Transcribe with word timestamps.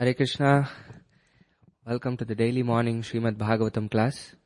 Hare 0.00 0.14
Krishna. 0.14 0.70
Welcome 1.84 2.16
to 2.18 2.24
the 2.24 2.36
daily 2.36 2.62
morning 2.62 3.02
Srimad 3.02 3.34
Bhagavatam 3.34 3.90
class. 3.90 4.36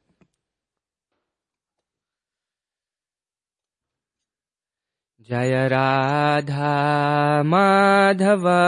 Jaya 5.21 5.69
Radha 5.69 7.43
Madhava 7.45 8.59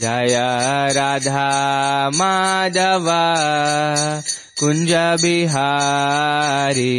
जय 0.00 0.34
राधा 0.92 1.50
माधव 2.14 3.06
कुञ्ज 4.60 4.92
बिहारी। 5.22 6.96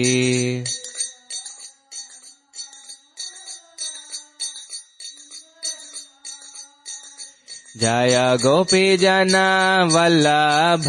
जय 7.78 8.38
गोपी 8.44 8.98
जनवल्लभ 8.98 10.88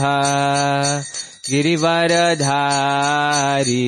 गिरिवर 1.50 2.14
धारी 2.34 3.84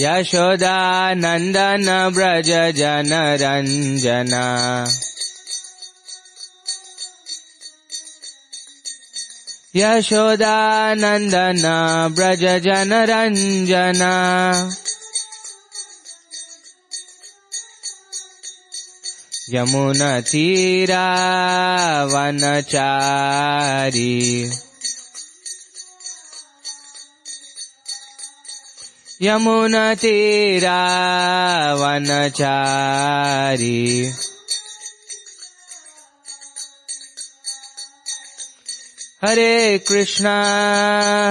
यशोदानन्दन 0.02 1.88
व्रज 2.16 2.50
यशोदानन्दनरञ्जना 2.80 4.46
यशोदानन्दन 9.76 11.64
व्रजन 12.16 12.92
रञ्जना 13.12 14.14
यमुनतीरावनचारि। 19.54 20.42
यमुना 29.24 29.94
तीरा 29.94 30.78
हरे 39.26 39.78
कृष्णा 39.78 40.42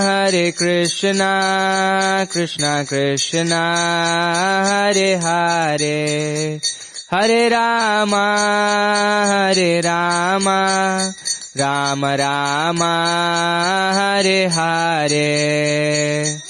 हरे 0.02 0.50
कृष्णा 0.50 2.24
कृष्णा 2.24 2.82
कृष्णा, 2.82 3.62
हरे 4.68 5.14
हरे। 5.14 6.60
हरे 7.14 7.48
रामा 7.48 8.36
हरे 9.30 9.80
Rama, 9.80 10.66
Ram 11.56 12.06
Rama, 12.06 12.94
Hare 13.94 14.46
Hare. 14.46 16.49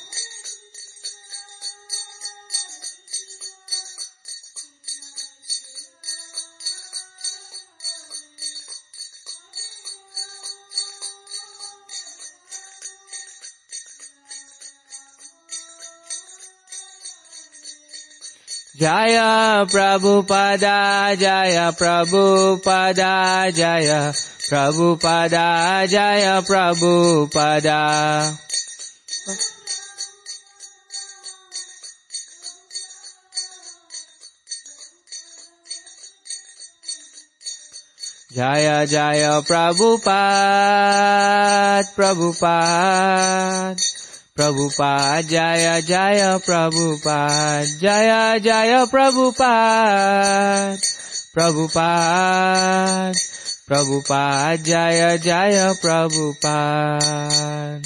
Jaya 18.81 19.61
Prabu 19.69 20.25
Prabhupada, 20.25 21.13
Jaya 21.13 21.69
Prabu 21.69 22.57
Prabhupada, 22.57 23.53
Jaya 23.53 24.09
Prabu 24.49 24.97
Prabhupada, 24.97 25.85
Jaya 25.85 26.41
Prabu 26.41 27.29
Prabhupada. 27.29 28.33
Jaya 38.33 38.89
Jaya 38.89 39.45
Prabhupada, 39.45 40.09
Prabhupada. 41.93 44.00
Prabhupada 44.35 45.23
जय 45.23 45.81
जय 45.81 46.39
प्रभुपाद 46.45 47.65
जय 47.81 48.39
जय 48.39 48.85
प्रभुपाद 48.91 50.77
प्रभुपाद 51.33 53.13
प्रभुपाद 53.67 54.59
जय 54.59 55.17
जय 55.17 55.73
प्रभुपाद 55.81 57.81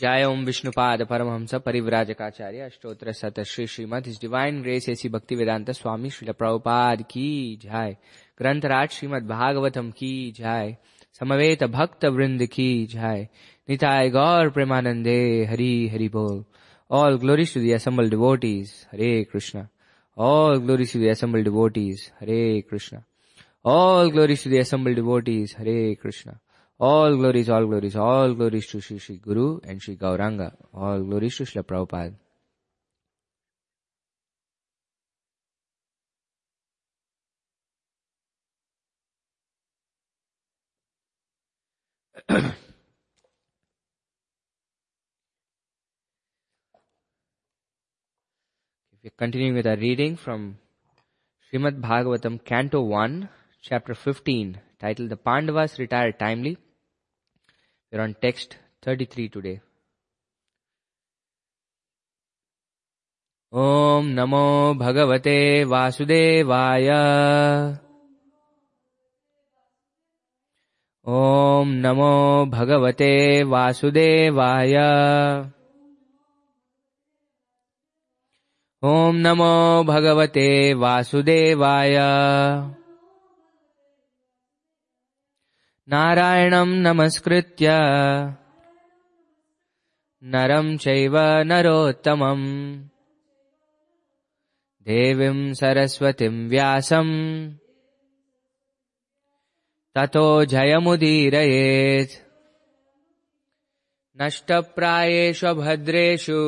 जय 0.00 0.24
ओम 0.24 0.44
विष्णुपाद 0.44 1.02
परमहंस 1.02 1.54
परिव्राजकाचार्य 1.54 2.60
अष्टोत्तर 2.60 3.12
सत 3.12 3.40
Shri 3.40 3.66
Srimad 3.66 4.06
his 4.06 4.18
divine 4.20 4.62
grace 4.62 4.88
A C 4.88 5.08
Bhaktivedanta 5.34 5.70
स्वामी 5.70 6.10
श्रील 6.10 6.32
प्रभुपाद 6.32 7.02
की 7.02 7.58
जय। 7.62 7.96
ग्रंथराज 8.38 8.90
श्रीमद 8.90 9.28
भागवतम 9.28 9.90
की 9.90 10.34
जय। 10.36 10.76
समवेत 11.19 11.63
भक्त 11.77 12.05
वृंद 12.17 12.45
की 12.57 12.69
जय 12.93 13.27
निताय 13.69 14.09
गौर 14.17 14.49
प्रेमानंदे 14.57 15.21
हरि 15.49 15.73
हरि 15.93 16.09
बोल 16.17 16.43
All 16.89 17.17
glories 17.17 17.51
to 17.53 17.59
the 17.59 17.73
assembled 17.73 18.11
devotees. 18.11 18.85
Hare 18.91 19.25
Krishna. 19.25 19.69
All 20.15 20.59
glories 20.59 20.91
to 20.91 20.99
the 20.99 21.09
assembled 21.09 21.43
devotees. 21.43 22.11
Hare 22.19 22.61
Krishna. 22.61 23.03
All 23.63 24.11
glories 24.11 24.43
to 24.43 24.49
the 24.49 24.59
assembled 24.59 24.95
devotees. 24.95 25.53
Hare 25.53 25.95
Krishna. 25.95 26.39
All 26.77 27.15
glories, 27.15 27.49
all 27.49 27.65
glories, 27.65 27.95
all 27.95 28.33
glories 28.33 28.67
to 28.67 28.81
Shri 28.81 28.99
Shri 28.99 29.17
Guru 29.17 29.59
and 29.63 29.81
Shri 29.81 29.95
Gauranga. 29.95 30.53
All 30.73 31.01
glories 31.01 31.37
to 31.37 31.45
Shri 31.45 31.63
Prabhupada. 31.63 32.13
We're 49.05 49.11
continuing 49.17 49.53
with 49.53 49.67
our 49.67 49.75
reading 49.75 50.17
from 50.17 50.57
Srimad 51.53 51.79
Bhagavatam, 51.79 52.43
Canto 52.43 52.81
1, 52.81 53.29
Chapter 53.61 53.93
15, 53.93 54.59
titled 54.79 55.09
The 55.09 55.15
Pandavas 55.17 55.77
Retired 55.77 56.17
Timely. 56.17 56.57
We're 57.91 58.01
on 58.01 58.15
text 58.19 58.57
33 58.81 59.29
today. 59.29 59.61
ॐ 63.53 64.07
नमो 64.15 64.73
भगवते 64.79 65.37
वासुदेवाय 65.71 66.89
ॐ 71.08 71.64
नमो 71.66 72.46
भगवते 72.46 73.42
वासुदेवाय। 73.42 74.74
ॐ 78.82 79.14
नमो 79.14 79.84
भगवते 79.84 80.74
वासुदेवाय। 80.74 81.96
नारायणं 85.88 86.68
नमस्कृत्य 86.68 87.68
नरं 90.22 90.76
चैव 90.76 91.18
नरोत्तमम्। 91.18 92.46
देवीं 94.82 95.54
सरस्वतीं 95.54 96.48
व्यासम् 96.48 97.59
ततो 99.94 100.44
जयमुदीरयेत्। 100.44 102.12
नष्टप्रायेषु 104.22 105.54
भद्रेषु 105.54 106.40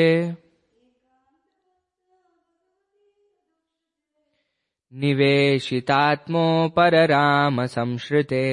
निवेशितात्मोऽपरराम 4.99 7.57
संश्रुते 7.75 8.47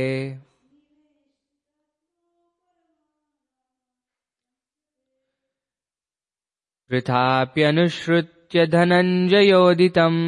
वृथाप्यनुश्रुत्य 6.92 8.66
धनञ्जयोदितम् 8.74 10.22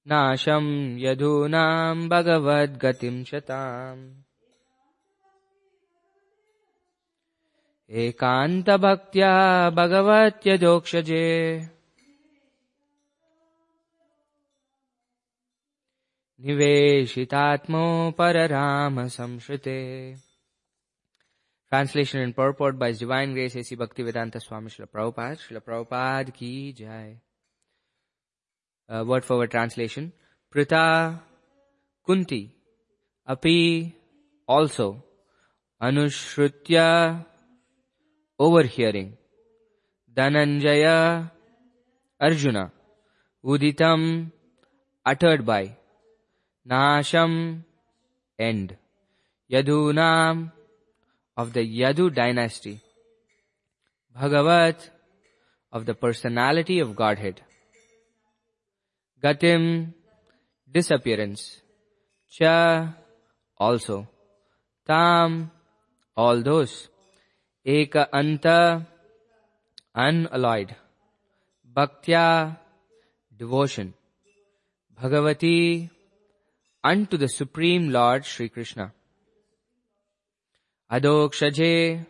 नाशं 0.08 0.66
यधूनां 0.98 2.08
भगवद्गतिं 2.08 3.22
शताम् 3.24 4.00
एकान्तभक्त्या 8.04 9.34
भगवत्यजोक्षजे 9.76 11.26
निवेशितात्मो 16.46 17.86
परराम 18.18 19.06
संश्रुते 19.18 19.78
Translation 21.72 22.20
and 22.22 22.34
purport 22.34 22.76
by 22.76 22.88
His 22.88 22.98
Divine 22.98 23.32
Grace 23.32 23.54
A.C. 23.54 23.76
Bhaktivedanta 23.76 24.42
Swami 24.42 24.70
Srila 24.70 24.88
Prabhupada. 24.88 25.36
Srila 25.38 25.60
Prabhupada 25.62 26.34
ki 26.34 26.72
jai. 26.72 27.20
Uh, 28.90 29.04
word 29.04 29.24
for 29.24 29.36
word 29.38 29.52
translation. 29.52 30.12
Pritha 30.52 31.20
Kunti. 32.04 32.50
Api 33.28 33.94
also. 34.48 35.04
Anushrutya 35.80 37.24
overhearing. 38.36 39.16
Dhananjaya 40.12 41.30
Arjuna. 42.20 42.72
Uditam 43.44 44.32
uttered 45.06 45.46
by. 45.46 45.76
Nasham 46.68 47.62
end. 48.38 48.76
Yadunam 49.50 50.50
of 51.36 51.52
the 51.52 51.64
Yadu 51.80 52.12
dynasty. 52.12 52.80
Bhagavat 54.12 54.90
of 55.70 55.86
the 55.86 55.94
personality 55.94 56.80
of 56.80 56.96
Godhead 56.96 57.40
Gatim 59.22 59.92
disappearance. 60.70 61.60
Cha 62.30 62.94
also. 63.56 64.08
Tam 64.86 65.50
all 66.16 66.42
those. 66.42 66.88
Eka 67.66 68.08
Anta 68.10 68.86
unalloyed. 69.94 70.74
Bhaktya 71.76 72.56
devotion. 73.36 73.94
Bhagavati 75.00 75.90
unto 76.82 77.16
the 77.16 77.28
Supreme 77.28 77.90
Lord 77.90 78.24
Sri 78.24 78.48
Krishna. 78.48 78.92
Adokshaje, 80.90 82.06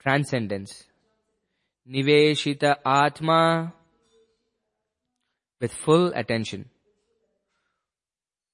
transcendence. 0.00 0.84
Niveshita 1.88 2.76
Atma, 2.84 3.72
with 5.60 5.72
full 5.72 6.12
attention. 6.14 6.68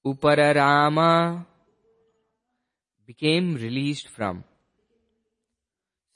Upararama, 0.05 1.45
became 3.11 3.55
released 3.55 4.07
from. 4.09 4.43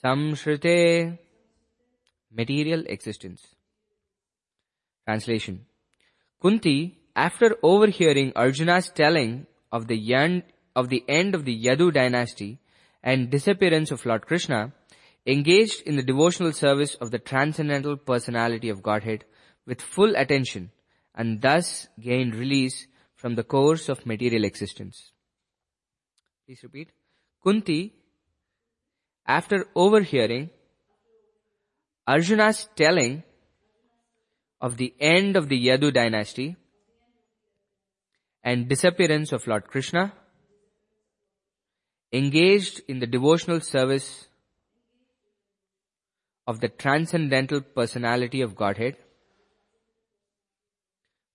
Samshrite, 0.04 1.18
material 2.32 2.84
existence. 2.88 3.42
Translation. 5.06 5.66
Kunti 6.42 6.98
after 7.16 7.56
overhearing 7.64 8.32
Arjuna's 8.36 8.90
telling 8.90 9.48
of 9.72 9.88
the 9.88 10.00
of 10.76 10.90
the 10.90 11.04
end 11.08 11.36
of 11.36 11.46
the 11.46 11.58
Yadu 11.66 11.94
dynasty 11.94 12.60
and 13.04 13.30
disappearance 13.30 13.92
of 13.92 14.06
Lord 14.06 14.26
Krishna, 14.26 14.74
engaged 15.26 15.82
in 15.86 15.96
the 15.96 16.04
devotional 16.04 16.54
service 16.54 16.96
of 16.96 17.12
the 17.12 17.20
transcendental 17.20 17.98
personality 17.98 18.70
of 18.70 18.84
Godhead 18.84 19.26
with 19.66 19.82
full 19.82 20.16
attention 20.16 20.72
and 21.16 21.42
thus 21.42 21.88
gained 22.00 22.36
release 22.36 22.88
from 23.16 23.36
the 23.36 23.44
course 23.44 23.88
of 23.90 24.06
material 24.06 24.44
existence. 24.44 25.12
Please 26.46 26.62
repeat. 26.64 26.90
Kunti, 27.44 27.94
after 29.26 29.66
overhearing 29.76 30.50
Arjuna's 32.06 32.68
telling 32.76 33.24
of 34.62 34.78
the 34.78 34.94
end 35.00 35.36
of 35.36 35.50
the 35.50 35.68
Yadu 35.68 35.94
dynasty 35.94 36.56
and 38.44 38.68
disappearance 38.68 39.32
of 39.32 39.48
Lord 39.48 39.68
Krishna, 39.68 40.14
engaged 42.12 42.82
in 42.88 43.00
the 43.00 43.08
devotional 43.08 43.62
service 43.62 44.28
of 46.46 46.60
the 46.60 46.70
transcendental 46.70 47.62
personality 47.62 48.42
of 48.42 48.56
Godhead 48.56 48.98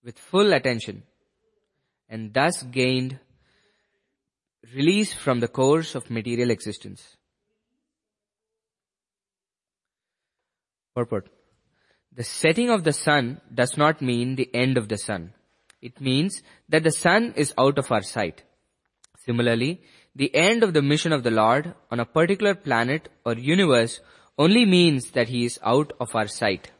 with 0.04 0.18
full 0.18 0.52
attention 0.52 1.02
and 2.08 2.32
thus 2.32 2.62
gained 2.62 3.18
release 4.74 5.12
from 5.12 5.40
the 5.40 5.48
course 5.48 5.94
of 5.94 6.10
material 6.10 6.50
existence. 6.50 7.16
Purport. 10.94 11.28
The 12.12 12.24
setting 12.24 12.70
of 12.70 12.84
the 12.84 12.92
sun 12.92 13.40
does 13.54 13.76
not 13.76 14.02
mean 14.02 14.34
the 14.34 14.50
end 14.52 14.76
of 14.76 14.88
the 14.88 14.98
sun. 14.98 15.32
It 15.80 16.00
means 16.00 16.42
that 16.68 16.82
the 16.82 16.92
sun 16.92 17.32
is 17.36 17.54
out 17.56 17.78
of 17.78 17.90
our 17.90 18.02
sight. 18.02 18.42
Similarly, 19.24 19.82
the 20.14 20.34
end 20.34 20.62
of 20.62 20.74
the 20.74 20.82
mission 20.82 21.12
of 21.12 21.22
the 21.22 21.30
Lord 21.30 21.74
on 21.90 22.00
a 22.00 22.04
particular 22.04 22.54
planet 22.54 23.08
or 23.24 23.34
universe 23.34 24.00
only 24.36 24.66
means 24.66 25.12
that 25.12 25.28
he 25.28 25.44
is 25.44 25.58
out 25.62 25.92
of 26.00 26.14
our 26.14 26.26
sight. 26.26 26.70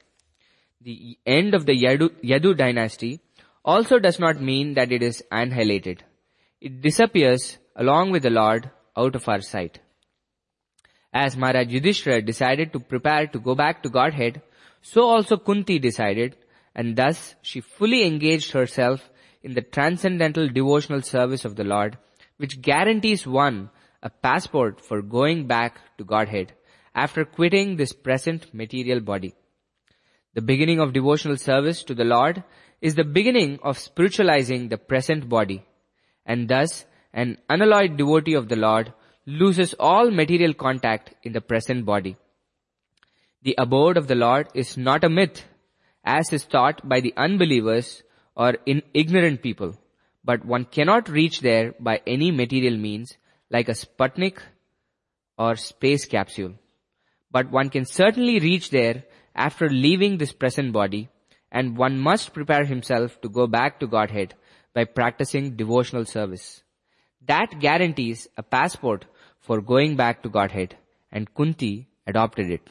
The 0.82 1.18
end 1.26 1.54
of 1.54 1.66
the 1.66 1.72
Yadu, 1.72 2.08
Yadu 2.24 2.56
dynasty 2.56 3.20
also 3.64 3.98
does 3.98 4.18
not 4.18 4.40
mean 4.40 4.74
that 4.74 4.90
it 4.90 5.02
is 5.02 5.22
annihilated. 5.30 6.04
It 6.60 6.80
disappears 6.80 7.58
along 7.76 8.12
with 8.12 8.22
the 8.22 8.30
Lord 8.30 8.70
out 8.96 9.14
of 9.14 9.28
our 9.28 9.40
sight. 9.42 9.80
As 11.12 11.36
Maharaj 11.36 11.68
Yudhishthira 11.68 12.22
decided 12.22 12.72
to 12.72 12.80
prepare 12.80 13.26
to 13.26 13.38
go 13.38 13.54
back 13.54 13.82
to 13.82 13.90
Godhead, 13.90 14.40
so 14.80 15.02
also 15.02 15.36
Kunti 15.36 15.78
decided 15.78 16.36
and 16.74 16.96
thus 16.96 17.34
she 17.42 17.60
fully 17.60 18.04
engaged 18.06 18.52
herself 18.52 19.10
in 19.42 19.54
the 19.54 19.62
transcendental 19.62 20.48
devotional 20.48 21.02
service 21.02 21.44
of 21.44 21.56
the 21.56 21.64
Lord, 21.64 21.98
which 22.38 22.62
guarantees 22.62 23.26
one 23.26 23.70
a 24.02 24.08
passport 24.08 24.80
for 24.80 25.02
going 25.02 25.46
back 25.46 25.78
to 25.98 26.04
Godhead 26.04 26.54
after 26.94 27.24
quitting 27.24 27.76
this 27.76 27.92
present 27.92 28.54
material 28.54 29.00
body. 29.00 29.34
The 30.34 30.42
beginning 30.42 30.78
of 30.78 30.92
devotional 30.92 31.36
service 31.36 31.82
to 31.84 31.94
the 31.94 32.04
Lord 32.04 32.44
is 32.80 32.94
the 32.94 33.04
beginning 33.04 33.58
of 33.62 33.78
spiritualizing 33.78 34.68
the 34.68 34.78
present 34.78 35.28
body, 35.28 35.64
and 36.24 36.48
thus 36.48 36.86
an 37.12 37.38
unalloyed 37.48 37.96
devotee 37.96 38.34
of 38.34 38.48
the 38.48 38.56
Lord 38.56 38.92
loses 39.26 39.74
all 39.74 40.10
material 40.10 40.54
contact 40.54 41.14
in 41.24 41.32
the 41.32 41.40
present 41.40 41.84
body. 41.84 42.16
The 43.42 43.56
abode 43.58 43.96
of 43.96 44.06
the 44.06 44.14
Lord 44.14 44.48
is 44.54 44.76
not 44.76 45.02
a 45.02 45.08
myth, 45.08 45.44
as 46.04 46.32
is 46.32 46.44
taught 46.44 46.88
by 46.88 47.00
the 47.00 47.14
unbelievers 47.16 48.02
or 48.36 48.56
ignorant 48.66 49.42
people. 49.42 49.76
But 50.24 50.44
one 50.44 50.64
cannot 50.64 51.08
reach 51.08 51.40
there 51.40 51.74
by 51.80 52.02
any 52.06 52.30
material 52.30 52.76
means 52.76 53.16
like 53.50 53.68
a 53.68 53.72
Sputnik 53.72 54.38
or 55.36 55.56
space 55.56 56.04
capsule. 56.04 56.54
But 57.30 57.50
one 57.50 57.70
can 57.70 57.84
certainly 57.84 58.38
reach 58.38 58.70
there 58.70 59.04
after 59.34 59.68
leaving 59.68 60.18
this 60.18 60.32
present 60.32 60.72
body 60.72 61.08
and 61.52 61.76
one 61.76 61.98
must 61.98 62.32
prepare 62.32 62.64
himself 62.64 63.20
to 63.20 63.28
go 63.28 63.46
back 63.46 63.80
to 63.80 63.86
Godhead 63.86 64.34
by 64.74 64.84
practicing 64.84 65.56
devotional 65.56 66.04
service. 66.04 66.62
That 67.26 67.58
guarantees 67.60 68.28
a 68.36 68.42
passport 68.42 69.06
for 69.40 69.60
going 69.60 69.96
back 69.96 70.22
to 70.22 70.28
Godhead 70.28 70.76
and 71.12 71.32
Kunti 71.34 71.88
adopted 72.06 72.50
it. 72.50 72.70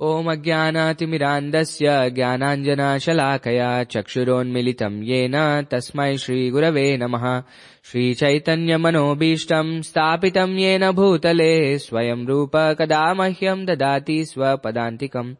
ओमज्ञानातिमिरान्दस्य 0.00 2.10
ज्ञानाञ्जनशलाकया 2.10 3.84
चक्षुरोन्मिलितम् 3.84 5.04
येन 5.04 5.66
तस्मै 5.70 6.16
श्रीगुरवे 6.16 6.96
नमः। 6.96 7.42
श्रीचैतन्यमनोभीष्टम् 7.84 9.82
स्थापितम् 9.82 10.58
येन 10.58 10.90
भूतले 10.90 11.78
स्वयम् 11.78 12.26
रूप 12.26 12.56
कदा 12.56 13.14
मह्यम् 13.14 13.66
ददाति 13.66 14.24
स्वपदान्तिकम् 14.24 15.34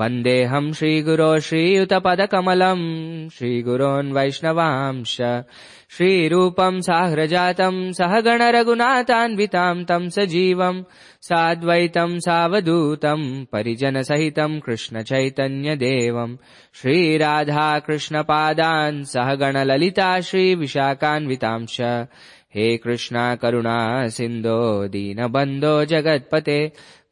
वन्देऽहम् 0.00 0.72
श्रीगुरो 0.76 1.28
श्रीयुतपदकमलम् 1.44 2.82
श्रीगुरोन् 3.36 4.12
वैष्णवांश 4.16 5.14
श्रीरूपम् 5.96 6.80
साह्रजातम् 6.88 7.78
सह 7.98 8.12
गणरघुनाथान्विताम् 8.26 9.84
तम् 9.88 10.12
सजीवम् 10.16 10.84
साद्वैतम् 11.28 12.22
सावधूतम् 12.26 13.24
परिजनसहितम् 13.52 14.60
कृष्णचैतन्यदेवम् 14.66 16.38
श्रीराधाकृष्णपादान् 16.80 17.88
सह 19.14 19.28
गणललिता 19.42 20.10
श्रीविशाखान्वितांश। 20.28 21.76
हे 22.56 22.76
कृष्णा 22.84 23.24
करुणा 23.40 23.78
सिन्धो 24.16 24.60
दीनबन्धो 24.92 25.74
जगत्पते 25.90 26.58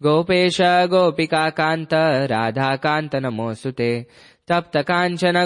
गोपेश 0.06 0.58
गोपिकान्त 0.62 1.94
राधाकान्त 2.30 3.16
नमोऽस्तु 3.16 3.70
ते। 3.70 4.06
तप्त 4.48 4.76
काञ्चन 4.76 5.36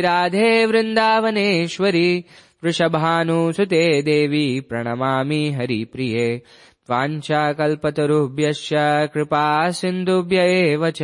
राधे 0.00 0.66
वृन्दावनेश्वरी 0.66 2.24
वृषभानुसुते 2.64 4.02
देवी 4.02 4.60
प्रणमामि 4.60 5.50
हरिप्रिये। 5.50 6.42
वाञ्छाकल्पतरुभ्यश्च 6.90 8.70
कृपा 9.14 9.70
सिन्धुभ्य 9.70 10.36
एव 10.36 10.90
च। 10.90 11.02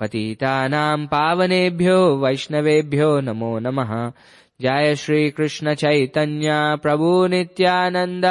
पतितानाम् 0.00 1.06
पावनेभ्यो 1.06 2.16
वैष्णवेभ्यो 2.16 3.20
नमो 3.20 3.58
नमः 3.58 4.12
जय 4.62 4.94
श्रीकृष्ण 4.94 5.74
चैतन्य 5.74 6.48
प्रभु 6.82 7.26
नित्यानन्द 7.26 8.24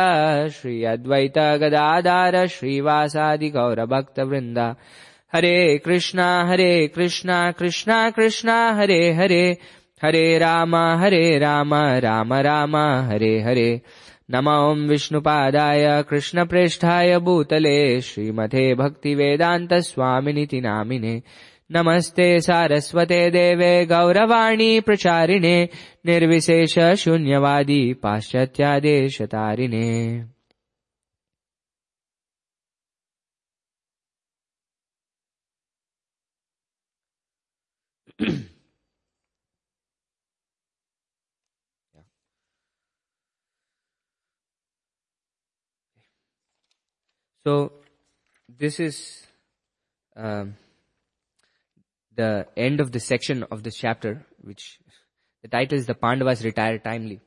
श्री 0.50 0.84
अद्वैत 0.84 1.38
गदाधार 1.62 2.48
श्रीवासादि 2.48 3.50
गौरभक्तवृन्द। 3.50 4.60
हरे 5.34 5.78
कृष्णा 5.78 6.28
हरे 6.50 6.88
कृष्णा 6.88 7.52
कृष्णा 7.52 8.10
कृष्णा 8.10 8.58
हरे 8.72 9.14
हरे। 9.14 9.58
हरे 10.04 10.38
राम 10.38 10.76
हरे 10.76 11.40
राम 11.40 11.74
राम 11.74 12.34
राम 12.34 12.76
हरे 13.12 13.42
हरे। 13.42 13.82
नम 14.32 14.50
ॐ 14.50 14.88
विष्णुपादाय 14.88 16.04
कृष्णप्रेष्ठाय 16.10 17.20
भूतले 17.20 18.02
श्रीमते 18.02 18.74
भक्तिवेदान्तस्वामिनिति 18.76 20.62
नामिने 20.62 21.22
नमस्ते 21.70 22.40
सारस्वते 22.42 23.30
देवे 23.30 23.86
गौरवाणी 23.86 24.80
प्रचारिणे 24.80 25.66
निर्विशेष 26.06 26.78
शून्यवादी 26.98 27.94
पाश्चात्यादेशतारिणे। 27.94 29.88
So, 47.46 47.54
this 48.60 48.80
is 48.80 48.96
um, 50.18 50.48
the 52.18 52.48
end 52.58 52.80
of 52.80 52.92
the 52.92 53.00
section 53.00 53.44
of 53.44 53.64
this 53.64 53.78
chapter, 53.78 54.26
which 54.42 54.80
the 55.44 55.48
title 55.48 55.78
is 55.78 55.86
The 55.86 55.94
Pandavas 55.94 56.44
Retire 56.44 56.80
Timely. 56.80 57.22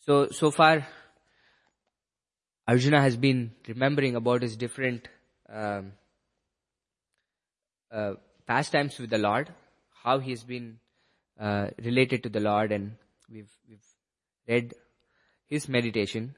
So, 0.00 0.28
so 0.28 0.50
far, 0.50 0.86
Arjuna 2.68 3.00
has 3.02 3.16
been 3.16 3.50
remembering 3.68 4.14
about 4.14 4.42
his 4.42 4.56
different 4.56 5.08
um, 5.52 5.92
uh, 7.92 8.12
pastimes 8.46 8.98
with 8.98 9.10
the 9.10 9.18
Lord, 9.18 9.52
how 10.04 10.20
he 10.20 10.30
has 10.30 10.44
been 10.44 10.78
uh, 11.38 11.68
related 11.82 12.22
to 12.22 12.28
the 12.28 12.40
Lord, 12.40 12.70
and 12.70 12.92
we've, 13.28 13.50
we've 13.68 13.84
read 14.48 14.72
his 15.46 15.68
meditation. 15.68 16.36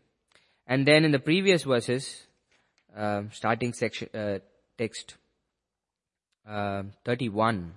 And 0.66 0.86
then 0.86 1.04
in 1.04 1.12
the 1.12 1.18
previous 1.18 1.64
verses, 1.64 2.26
um, 2.96 3.30
starting 3.30 3.74
section 3.74 4.08
uh, 4.14 4.38
text 4.78 5.16
uh, 6.48 6.82
31 7.04 7.72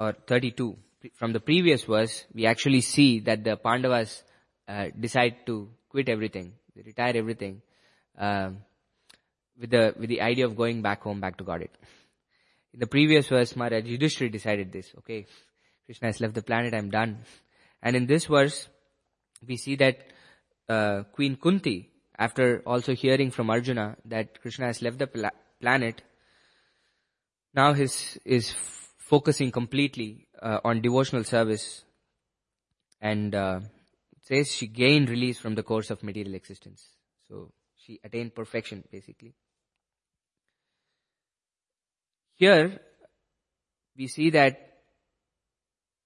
or 0.00 0.12
32 0.26 0.76
from 1.14 1.32
the 1.32 1.40
previous 1.40 1.84
verse 1.84 2.24
we 2.34 2.46
actually 2.46 2.80
see 2.80 3.20
that 3.20 3.44
the 3.44 3.56
pandavas 3.56 4.22
uh, 4.68 4.86
decide 4.98 5.36
to 5.46 5.68
quit 5.88 6.08
everything. 6.08 6.52
They 6.74 6.82
retire 6.82 7.16
everything 7.16 7.62
um, 8.16 8.58
with 9.58 9.70
the 9.70 9.94
with 9.98 10.08
the 10.08 10.20
idea 10.20 10.46
of 10.46 10.56
going 10.56 10.82
back 10.82 11.02
home 11.02 11.20
back 11.20 11.36
to 11.38 11.44
godhead. 11.44 11.70
In 12.72 12.80
the 12.80 12.86
previous 12.86 13.28
verse 13.28 13.54
maharaj 13.56 13.84
yudhishthira 13.84 14.30
decided 14.30 14.72
this 14.72 14.92
okay 14.98 15.26
krishna 15.86 16.08
has 16.08 16.20
left 16.20 16.34
the 16.34 16.42
planet 16.42 16.74
i'm 16.74 16.90
done. 16.90 17.18
And 17.82 17.96
in 17.96 18.06
this 18.06 18.26
verse 18.26 18.68
we 19.46 19.56
see 19.56 19.76
that 19.76 19.98
uh, 20.68 21.02
queen 21.12 21.36
kunti 21.36 21.92
after 22.18 22.62
also 22.66 22.94
hearing 22.94 23.30
from 23.30 23.50
Arjuna 23.50 23.96
that 24.04 24.40
Krishna 24.40 24.66
has 24.66 24.82
left 24.82 24.98
the 24.98 25.06
pla- 25.06 25.38
planet, 25.60 26.02
now 27.54 27.72
his 27.72 28.18
is 28.24 28.54
focusing 28.98 29.50
completely 29.50 30.26
uh, 30.40 30.58
on 30.64 30.80
devotional 30.80 31.24
service, 31.24 31.84
and 33.00 33.34
uh, 33.34 33.60
says 34.22 34.50
she 34.50 34.66
gained 34.66 35.10
release 35.10 35.38
from 35.38 35.54
the 35.54 35.62
course 35.62 35.90
of 35.90 36.02
material 36.02 36.34
existence. 36.34 36.86
So 37.28 37.52
she 37.76 38.00
attained 38.04 38.34
perfection, 38.34 38.84
basically. 38.90 39.34
Here, 42.34 42.80
we 43.96 44.06
see 44.06 44.30
that 44.30 44.58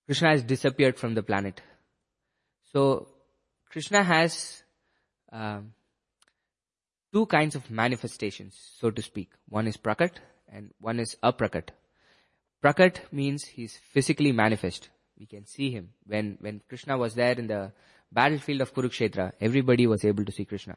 Krishna 0.06 0.30
has 0.30 0.42
disappeared 0.42 0.98
from 0.98 1.14
the 1.14 1.22
planet. 1.22 1.60
So 2.72 3.08
Krishna 3.70 4.02
has 4.02 4.62
um, 5.32 5.72
two 7.12 7.26
kinds 7.26 7.54
of 7.54 7.70
manifestations, 7.70 8.56
so 8.80 8.90
to 8.90 9.02
speak. 9.02 9.30
One 9.48 9.66
is 9.66 9.76
prakat 9.76 10.12
and 10.48 10.70
one 10.80 11.00
is 11.00 11.16
aprakat. 11.22 11.70
Prakat 12.62 12.94
Prakat 12.94 13.12
means 13.12 13.44
he's 13.44 13.76
physically 13.92 14.32
manifest. 14.32 14.88
We 15.18 15.26
can 15.26 15.46
see 15.46 15.70
him. 15.70 15.90
When, 16.06 16.36
when 16.40 16.60
Krishna 16.68 16.98
was 16.98 17.14
there 17.14 17.32
in 17.32 17.46
the 17.46 17.72
battlefield 18.12 18.60
of 18.60 18.74
Kurukshetra, 18.74 19.32
everybody 19.40 19.86
was 19.86 20.04
able 20.04 20.24
to 20.24 20.32
see 20.32 20.44
Krishna. 20.44 20.76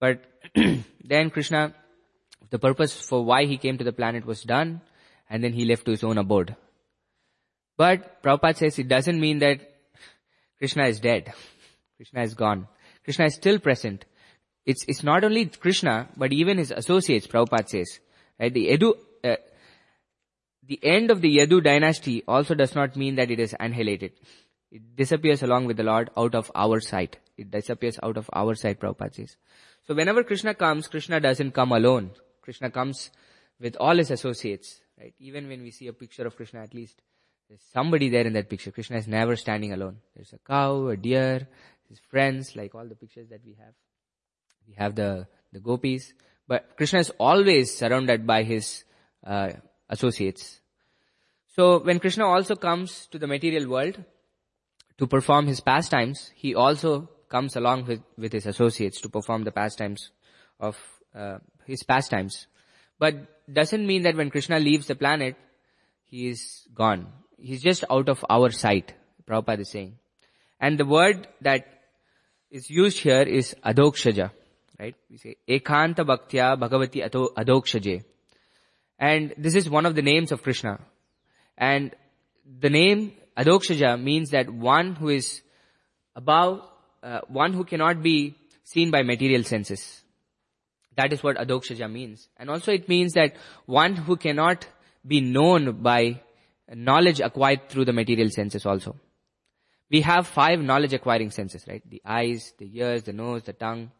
But 0.00 0.24
then 1.04 1.30
Krishna, 1.30 1.74
the 2.50 2.58
purpose 2.58 2.98
for 3.00 3.24
why 3.24 3.44
he 3.44 3.58
came 3.58 3.78
to 3.78 3.84
the 3.84 3.92
planet 3.92 4.24
was 4.24 4.42
done, 4.42 4.80
and 5.28 5.42
then 5.42 5.52
he 5.52 5.64
left 5.64 5.84
to 5.86 5.90
his 5.90 6.04
own 6.04 6.18
abode. 6.18 6.56
But 7.76 8.22
Prabhupada 8.22 8.56
says 8.56 8.78
it 8.78 8.88
doesn't 8.88 9.20
mean 9.20 9.38
that 9.40 9.60
Krishna 10.58 10.84
is 10.86 11.00
dead. 11.00 11.32
Krishna 11.96 12.22
is 12.22 12.34
gone. 12.34 12.68
Krishna 13.04 13.26
is 13.26 13.34
still 13.34 13.58
present. 13.58 14.04
It's, 14.64 14.84
it's 14.88 15.02
not 15.02 15.24
only 15.24 15.46
Krishna, 15.46 16.08
but 16.16 16.32
even 16.32 16.58
his 16.58 16.70
associates, 16.70 17.26
Prabhupada 17.26 17.68
says. 17.68 18.00
Right? 18.38 18.52
The 18.52 18.68
Yadu, 18.68 18.94
uh, 19.24 19.36
the 20.66 20.80
end 20.82 21.10
of 21.10 21.20
the 21.20 21.38
Yadu 21.38 21.62
dynasty 21.62 22.22
also 22.28 22.54
does 22.54 22.74
not 22.74 22.96
mean 22.96 23.16
that 23.16 23.30
it 23.30 23.40
is 23.40 23.54
annihilated. 23.58 24.12
It 24.70 24.96
disappears 24.96 25.42
along 25.42 25.64
with 25.64 25.78
the 25.78 25.82
Lord 25.82 26.10
out 26.16 26.34
of 26.34 26.50
our 26.54 26.80
sight. 26.80 27.18
It 27.36 27.50
disappears 27.50 27.98
out 28.02 28.16
of 28.16 28.28
our 28.32 28.54
sight, 28.54 28.80
Prabhupada 28.80 29.14
says. 29.14 29.36
So 29.86 29.94
whenever 29.94 30.22
Krishna 30.22 30.54
comes, 30.54 30.88
Krishna 30.88 31.20
doesn't 31.20 31.52
come 31.52 31.72
alone. 31.72 32.10
Krishna 32.42 32.70
comes 32.70 33.10
with 33.58 33.76
all 33.80 33.96
his 33.96 34.10
associates, 34.10 34.80
right? 34.98 35.14
Even 35.18 35.48
when 35.48 35.62
we 35.62 35.70
see 35.70 35.86
a 35.86 35.92
picture 35.92 36.26
of 36.26 36.36
Krishna, 36.36 36.60
at 36.60 36.74
least 36.74 37.00
there's 37.48 37.62
somebody 37.72 38.10
there 38.10 38.26
in 38.26 38.34
that 38.34 38.50
picture. 38.50 38.70
Krishna 38.70 38.98
is 38.98 39.08
never 39.08 39.36
standing 39.36 39.72
alone. 39.72 39.98
There's 40.14 40.34
a 40.34 40.38
cow, 40.38 40.88
a 40.88 40.96
deer, 40.96 41.48
his 41.88 41.98
friends, 42.10 42.54
like 42.54 42.74
all 42.74 42.86
the 42.86 42.94
pictures 42.94 43.28
that 43.30 43.40
we 43.44 43.54
have. 43.54 43.72
We 44.66 44.74
have 44.74 44.94
the, 44.94 45.26
the 45.52 45.60
gopis. 45.60 46.12
But 46.48 46.76
Krishna 46.76 47.00
is 47.00 47.12
always 47.18 47.76
surrounded 47.76 48.26
by 48.26 48.42
his 48.42 48.84
uh, 49.24 49.50
associates. 49.90 50.60
So 51.54 51.78
when 51.80 52.00
Krishna 52.00 52.26
also 52.26 52.56
comes 52.56 53.06
to 53.08 53.18
the 53.18 53.26
material 53.26 53.68
world 53.68 54.02
to 54.96 55.06
perform 55.06 55.46
his 55.46 55.60
pastimes, 55.60 56.32
he 56.34 56.54
also 56.54 57.10
comes 57.28 57.54
along 57.54 57.84
with, 57.84 58.00
with 58.16 58.32
his 58.32 58.46
associates 58.46 59.00
to 59.02 59.10
perform 59.10 59.44
the 59.44 59.52
pastimes 59.52 60.10
of 60.58 60.78
uh, 61.14 61.38
his 61.66 61.82
pastimes. 61.82 62.46
But 62.98 63.52
doesn't 63.52 63.86
mean 63.86 64.02
that 64.02 64.16
when 64.16 64.30
Krishna 64.30 64.58
leaves 64.58 64.86
the 64.86 64.94
planet, 64.94 65.36
he 66.04 66.28
is 66.28 66.66
gone. 66.74 67.08
He's 67.36 67.62
just 67.62 67.84
out 67.90 68.08
of 68.08 68.24
our 68.30 68.50
sight, 68.50 68.94
Prabhupada 69.26 69.60
is 69.60 69.70
saying. 69.70 69.98
And 70.58 70.78
the 70.78 70.86
word 70.86 71.28
that 71.42 71.66
is 72.50 72.70
used 72.70 72.98
here 73.00 73.22
is 73.22 73.54
adokshaja 73.64 74.30
right? 74.78 74.94
We 75.10 75.16
say 75.18 75.36
Ekanta 75.48 76.04
Bhaktya 76.04 76.58
Bhagavati 76.58 77.04
Ato. 77.04 77.32
And 78.98 79.34
this 79.36 79.54
is 79.54 79.70
one 79.70 79.86
of 79.86 79.94
the 79.94 80.02
names 80.02 80.32
of 80.32 80.42
Krishna. 80.42 80.80
And 81.56 81.94
the 82.60 82.70
name 82.70 83.12
Adokshaja 83.36 84.02
means 84.02 84.30
that 84.30 84.50
one 84.50 84.94
who 84.96 85.08
is 85.10 85.42
above, 86.16 86.62
uh, 87.02 87.20
one 87.28 87.52
who 87.52 87.64
cannot 87.64 88.02
be 88.02 88.36
seen 88.64 88.90
by 88.90 89.02
material 89.02 89.44
senses. 89.44 90.02
That 90.96 91.12
is 91.12 91.22
what 91.22 91.36
Adokshaja 91.36 91.90
means. 91.90 92.28
And 92.36 92.50
also 92.50 92.72
it 92.72 92.88
means 92.88 93.12
that 93.12 93.36
one 93.66 93.94
who 93.94 94.16
cannot 94.16 94.66
be 95.06 95.20
known 95.20 95.82
by 95.82 96.20
knowledge 96.74 97.20
acquired 97.20 97.68
through 97.68 97.84
the 97.84 97.92
material 97.92 98.30
senses 98.30 98.66
also. 98.66 98.96
We 99.90 100.02
have 100.02 100.26
five 100.26 100.60
knowledge 100.60 100.92
acquiring 100.92 101.30
senses, 101.30 101.64
right? 101.66 101.82
The 101.88 102.02
eyes, 102.04 102.52
the 102.58 102.68
ears, 102.78 103.04
the 103.04 103.12
nose, 103.12 103.44
the 103.44 103.52
tongue, 103.52 103.90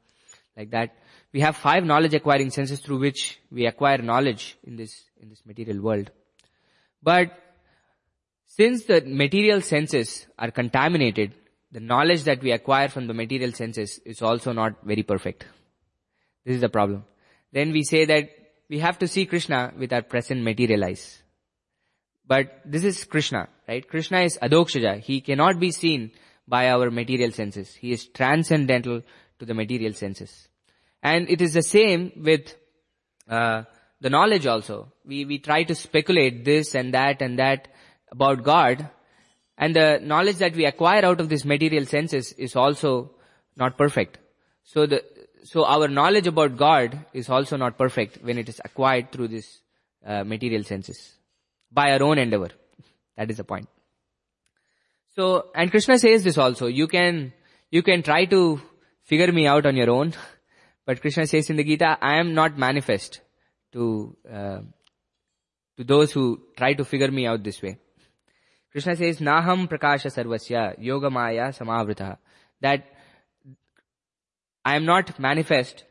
like 0.58 0.70
that. 0.72 0.96
We 1.32 1.40
have 1.40 1.56
five 1.56 1.84
knowledge 1.84 2.14
acquiring 2.14 2.50
senses 2.50 2.80
through 2.80 2.98
which 2.98 3.38
we 3.50 3.66
acquire 3.66 3.98
knowledge 3.98 4.58
in 4.64 4.76
this, 4.76 5.04
in 5.20 5.28
this 5.28 5.46
material 5.46 5.80
world. 5.80 6.10
But 7.02 7.30
since 8.46 8.84
the 8.84 9.02
material 9.02 9.60
senses 9.60 10.26
are 10.38 10.50
contaminated, 10.50 11.34
the 11.70 11.80
knowledge 11.80 12.24
that 12.24 12.42
we 12.42 12.50
acquire 12.50 12.88
from 12.88 13.06
the 13.06 13.14
material 13.14 13.52
senses 13.52 14.00
is 14.04 14.20
also 14.20 14.52
not 14.52 14.84
very 14.84 15.04
perfect. 15.04 15.46
This 16.44 16.56
is 16.56 16.60
the 16.60 16.68
problem. 16.68 17.04
Then 17.52 17.72
we 17.72 17.84
say 17.84 18.04
that 18.06 18.30
we 18.68 18.80
have 18.80 18.98
to 18.98 19.08
see 19.08 19.26
Krishna 19.26 19.72
with 19.78 19.92
our 19.92 20.02
present 20.02 20.42
material 20.42 20.84
eyes. 20.84 21.22
But 22.26 22.60
this 22.64 22.84
is 22.84 23.04
Krishna, 23.04 23.48
right? 23.66 23.86
Krishna 23.86 24.20
is 24.20 24.38
Adokshaja. 24.42 25.00
He 25.00 25.20
cannot 25.20 25.60
be 25.60 25.70
seen 25.70 26.10
by 26.46 26.68
our 26.70 26.90
material 26.90 27.30
senses. 27.30 27.74
He 27.74 27.92
is 27.92 28.06
transcendental 28.06 29.02
to 29.38 29.46
the 29.46 29.54
material 29.54 29.92
senses. 29.92 30.47
And 31.02 31.30
it 31.30 31.40
is 31.40 31.54
the 31.54 31.62
same 31.62 32.12
with 32.16 32.54
uh, 33.28 33.62
the 34.00 34.10
knowledge 34.10 34.46
also. 34.46 34.92
We, 35.04 35.24
we 35.24 35.38
try 35.38 35.64
to 35.64 35.74
speculate 35.74 36.44
this 36.44 36.74
and 36.74 36.94
that 36.94 37.22
and 37.22 37.38
that 37.38 37.68
about 38.10 38.42
God. 38.42 38.88
And 39.56 39.74
the 39.74 40.00
knowledge 40.02 40.36
that 40.36 40.54
we 40.54 40.66
acquire 40.66 41.04
out 41.04 41.20
of 41.20 41.28
this 41.28 41.44
material 41.44 41.86
senses 41.86 42.32
is 42.32 42.56
also 42.56 43.10
not 43.56 43.76
perfect. 43.76 44.18
So 44.64 44.86
the, 44.86 45.04
so 45.44 45.64
our 45.64 45.88
knowledge 45.88 46.26
about 46.26 46.56
God 46.56 47.06
is 47.12 47.28
also 47.28 47.56
not 47.56 47.78
perfect 47.78 48.22
when 48.22 48.38
it 48.38 48.48
is 48.48 48.60
acquired 48.64 49.10
through 49.10 49.28
this 49.28 49.60
uh, 50.06 50.24
material 50.24 50.62
senses 50.62 51.14
by 51.72 51.92
our 51.92 52.02
own 52.02 52.18
endeavor. 52.18 52.50
That 53.16 53.30
is 53.30 53.38
the 53.38 53.44
point. 53.44 53.68
So, 55.16 55.46
and 55.54 55.70
Krishna 55.70 55.98
says 55.98 56.22
this 56.22 56.38
also, 56.38 56.66
you 56.66 56.86
can, 56.86 57.32
you 57.70 57.82
can 57.82 58.02
try 58.02 58.24
to 58.26 58.60
figure 59.02 59.32
me 59.32 59.46
out 59.46 59.66
on 59.66 59.74
your 59.74 59.90
own, 59.90 60.14
but 60.88 61.02
Krishna 61.02 61.26
says 61.26 61.50
in 61.50 61.56
the 61.56 61.64
Gita, 61.64 61.98
I 62.00 62.16
am 62.18 62.32
not 62.32 62.56
manifest 62.56 63.20
to, 63.72 64.16
uh, 64.26 64.60
to 65.76 65.84
those 65.84 66.12
who 66.12 66.40
try 66.56 66.72
to 66.72 66.82
figure 66.82 67.10
me 67.10 67.26
out 67.26 67.44
this 67.44 67.60
way. 67.60 67.76
Krishna 68.72 68.96
says, 68.96 69.18
Naham 69.18 69.68
prakasha 69.68 70.10
sarvasya 70.10 70.76
yoga 70.78 71.10
maya 71.10 71.48
samavrita. 71.48 72.16
That 72.62 72.86
I 74.64 74.76
am 74.76 74.86
not 74.86 75.20
manifest 75.20 75.84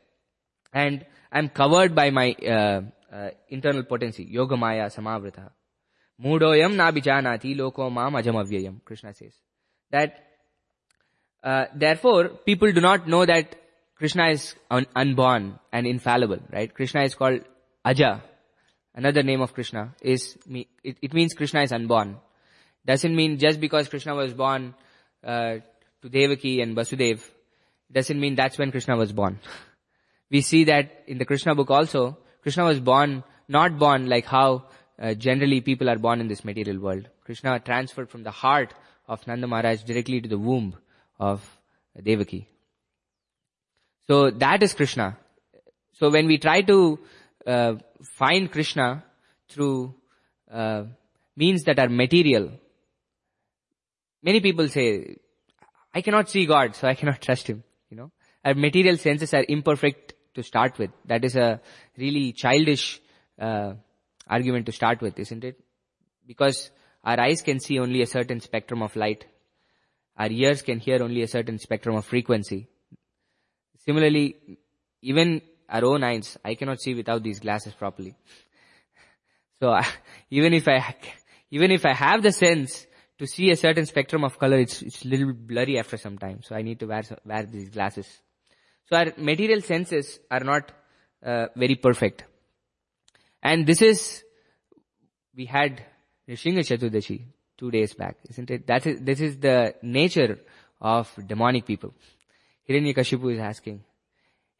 and 0.72 1.06
I 1.30 1.38
am 1.38 1.48
covered 1.50 1.94
by 1.94 2.10
my 2.10 2.32
uh, 2.32 2.80
uh, 3.14 3.30
internal 3.50 3.84
potency, 3.84 4.24
yoga 4.24 4.56
maya 4.56 4.86
samavrita. 4.86 5.50
Mudoyam 6.20 6.74
nabijanati 6.74 7.56
loko 7.56 7.88
mam 7.88 8.14
ajamavyayam, 8.14 8.82
Krishna 8.84 9.14
says. 9.14 9.34
That, 9.92 10.24
uh, 11.44 11.66
therefore, 11.72 12.30
people 12.44 12.72
do 12.72 12.80
not 12.80 13.06
know 13.06 13.24
that 13.24 13.54
Krishna 13.98 14.28
is 14.28 14.54
un- 14.70 14.86
unborn 14.94 15.58
and 15.72 15.86
infallible, 15.86 16.38
right? 16.52 16.72
Krishna 16.72 17.02
is 17.02 17.16
called 17.16 17.40
Aja. 17.84 18.22
Another 18.94 19.22
name 19.24 19.40
of 19.40 19.52
Krishna 19.52 19.94
is, 20.00 20.38
it, 20.48 20.96
it 21.02 21.12
means 21.12 21.34
Krishna 21.34 21.62
is 21.62 21.72
unborn. 21.72 22.18
Doesn't 22.86 23.14
mean 23.14 23.38
just 23.38 23.60
because 23.60 23.88
Krishna 23.88 24.14
was 24.14 24.32
born, 24.34 24.74
uh, 25.24 25.56
to 26.02 26.08
Devaki 26.08 26.60
and 26.60 26.76
Vasudev, 26.76 27.20
doesn't 27.90 28.20
mean 28.20 28.36
that's 28.36 28.56
when 28.56 28.70
Krishna 28.70 28.96
was 28.96 29.12
born. 29.12 29.40
We 30.30 30.42
see 30.42 30.64
that 30.64 31.04
in 31.06 31.16
the 31.16 31.24
Krishna 31.24 31.54
book 31.54 31.70
also, 31.70 32.18
Krishna 32.42 32.64
was 32.64 32.80
born, 32.80 33.24
not 33.48 33.78
born 33.78 34.10
like 34.10 34.26
how 34.26 34.64
uh, 35.00 35.14
generally 35.14 35.62
people 35.62 35.88
are 35.88 35.96
born 35.96 36.20
in 36.20 36.28
this 36.28 36.44
material 36.44 36.78
world. 36.78 37.08
Krishna 37.24 37.58
transferred 37.60 38.10
from 38.10 38.24
the 38.24 38.30
heart 38.30 38.74
of 39.06 39.26
Nanda 39.26 39.46
Maharaj 39.46 39.84
directly 39.84 40.20
to 40.20 40.28
the 40.28 40.36
womb 40.36 40.76
of 41.18 41.42
Devaki. 42.02 42.46
So 44.08 44.30
that 44.30 44.62
is 44.62 44.72
Krishna. 44.72 45.18
So 45.92 46.10
when 46.10 46.26
we 46.26 46.38
try 46.38 46.62
to 46.62 46.98
uh, 47.46 47.74
find 48.02 48.50
Krishna 48.50 49.04
through 49.50 49.94
uh, 50.50 50.84
means 51.36 51.64
that 51.64 51.78
are 51.78 51.90
material, 51.90 52.50
many 54.22 54.40
people 54.40 54.68
say, 54.68 55.16
I 55.94 56.00
cannot 56.00 56.30
see 56.30 56.46
God, 56.46 56.74
so 56.74 56.88
I 56.88 56.94
cannot 56.94 57.20
trust 57.26 57.48
Him. 57.48 57.62
You 57.90 57.98
know, 57.98 58.10
our 58.44 58.54
material 58.54 58.96
senses 58.96 59.34
are 59.34 59.44
imperfect 59.46 60.14
to 60.34 60.42
start 60.42 60.78
with. 60.78 60.90
That 61.04 61.24
is 61.24 61.36
a 61.36 61.60
really 61.98 62.32
childish 62.32 63.00
uh, 63.38 63.74
argument 64.26 64.66
to 64.66 64.72
start 64.72 65.02
with, 65.02 65.18
isn't 65.18 65.44
it? 65.44 65.60
Because 66.26 66.70
our 67.04 67.20
eyes 67.20 67.42
can 67.42 67.60
see 67.60 67.78
only 67.78 68.00
a 68.00 68.06
certain 68.06 68.40
spectrum 68.40 68.82
of 68.82 68.96
light. 68.96 69.26
Our 70.16 70.30
ears 70.30 70.62
can 70.62 70.78
hear 70.78 71.02
only 71.02 71.22
a 71.22 71.28
certain 71.28 71.58
spectrum 71.58 71.96
of 71.96 72.06
frequency. 72.06 72.68
Similarly, 73.88 74.36
even 75.00 75.40
our 75.66 75.82
own 75.82 76.04
eyes, 76.04 76.36
I 76.44 76.56
cannot 76.56 76.78
see 76.78 76.92
without 76.92 77.22
these 77.22 77.40
glasses 77.40 77.72
properly. 77.72 78.14
So 79.62 79.80
even 80.30 80.52
if 80.52 80.68
I, 80.68 80.94
even 81.50 81.70
if 81.70 81.86
I 81.86 81.94
have 81.94 82.22
the 82.22 82.32
sense 82.32 82.86
to 83.18 83.26
see 83.26 83.50
a 83.50 83.56
certain 83.56 83.86
spectrum 83.86 84.24
of 84.24 84.38
color, 84.38 84.58
it's, 84.58 84.82
it's 84.82 85.06
a 85.06 85.08
little 85.08 85.32
blurry 85.32 85.78
after 85.78 85.96
some 85.96 86.18
time. 86.18 86.42
So 86.42 86.54
I 86.54 86.60
need 86.60 86.80
to 86.80 86.86
wear, 86.86 87.02
wear 87.24 87.44
these 87.44 87.70
glasses. 87.70 88.06
So 88.90 88.96
our 88.96 89.06
material 89.16 89.62
senses 89.62 90.20
are 90.30 90.40
not 90.40 90.70
uh, 91.24 91.46
very 91.56 91.76
perfect. 91.76 92.24
And 93.42 93.66
this 93.66 93.80
is, 93.80 94.22
we 95.34 95.46
had 95.46 95.82
Nrisingha 96.28 96.58
Chaturdashi 96.58 97.22
two 97.56 97.70
days 97.70 97.94
back, 97.94 98.18
isn't 98.28 98.50
it? 98.50 98.66
That 98.66 98.86
is, 98.86 99.00
this 99.00 99.22
is 99.22 99.38
the 99.38 99.76
nature 99.80 100.40
of 100.78 101.10
demonic 101.26 101.64
people. 101.64 101.94
Hiranyakashipu 102.68 103.34
is 103.34 103.40
asking, 103.40 103.82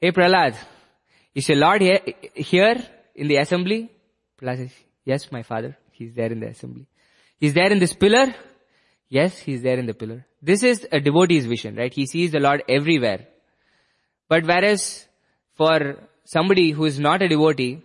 Hey 0.01 0.13
Prahlad, 0.13 0.57
is 1.35 1.49
your 1.49 1.59
Lord 1.59 1.83
here, 1.83 2.01
here 2.35 2.85
in 3.15 3.29
the 3.29 3.37
assembly? 3.37 3.91
Prahlad 4.41 4.57
says, 4.59 4.73
Yes, 5.05 5.31
my 5.33 5.43
father. 5.43 5.77
He's 5.93 6.15
there 6.15 6.31
in 6.31 6.41
the 6.41 6.49
assembly. 6.49 6.87
He's 7.39 7.55
there 7.55 7.73
in 7.73 7.79
this 7.79 7.93
pillar. 7.93 8.35
Yes, 9.09 9.39
he's 9.39 9.63
there 9.63 9.79
in 9.79 9.87
the 9.87 9.95
pillar. 9.95 10.27
This 10.41 10.63
is 10.63 10.87
a 10.93 11.01
devotee's 11.01 11.47
vision, 11.47 11.77
right? 11.77 11.93
He 11.93 12.07
sees 12.07 12.31
the 12.31 12.41
Lord 12.41 12.63
everywhere. 12.69 13.27
But 14.29 14.45
whereas 14.45 15.07
for 15.55 15.97
somebody 16.25 16.71
who 16.71 16.85
is 16.85 16.99
not 17.01 17.23
a 17.23 17.29
devotee, 17.29 17.83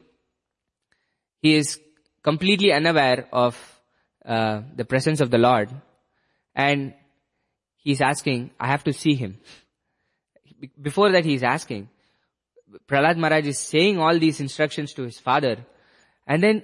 he 1.41 1.55
is 1.55 1.79
completely 2.21 2.71
unaware 2.71 3.27
of 3.31 3.57
uh, 4.25 4.61
the 4.75 4.85
presence 4.85 5.21
of 5.21 5.31
the 5.31 5.37
Lord 5.37 5.69
and 6.55 6.93
he's 7.77 8.01
asking, 8.01 8.51
I 8.59 8.67
have 8.67 8.83
to 8.85 8.93
see 8.93 9.15
him. 9.15 9.39
Before 10.81 11.11
that 11.11 11.25
he's 11.25 11.43
asking, 11.43 11.89
Prahlad 12.87 13.17
Maharaj 13.17 13.47
is 13.47 13.59
saying 13.59 13.99
all 13.99 14.17
these 14.17 14.39
instructions 14.39 14.93
to 14.93 15.03
his 15.03 15.19
father 15.19 15.57
and 16.25 16.41
then 16.41 16.63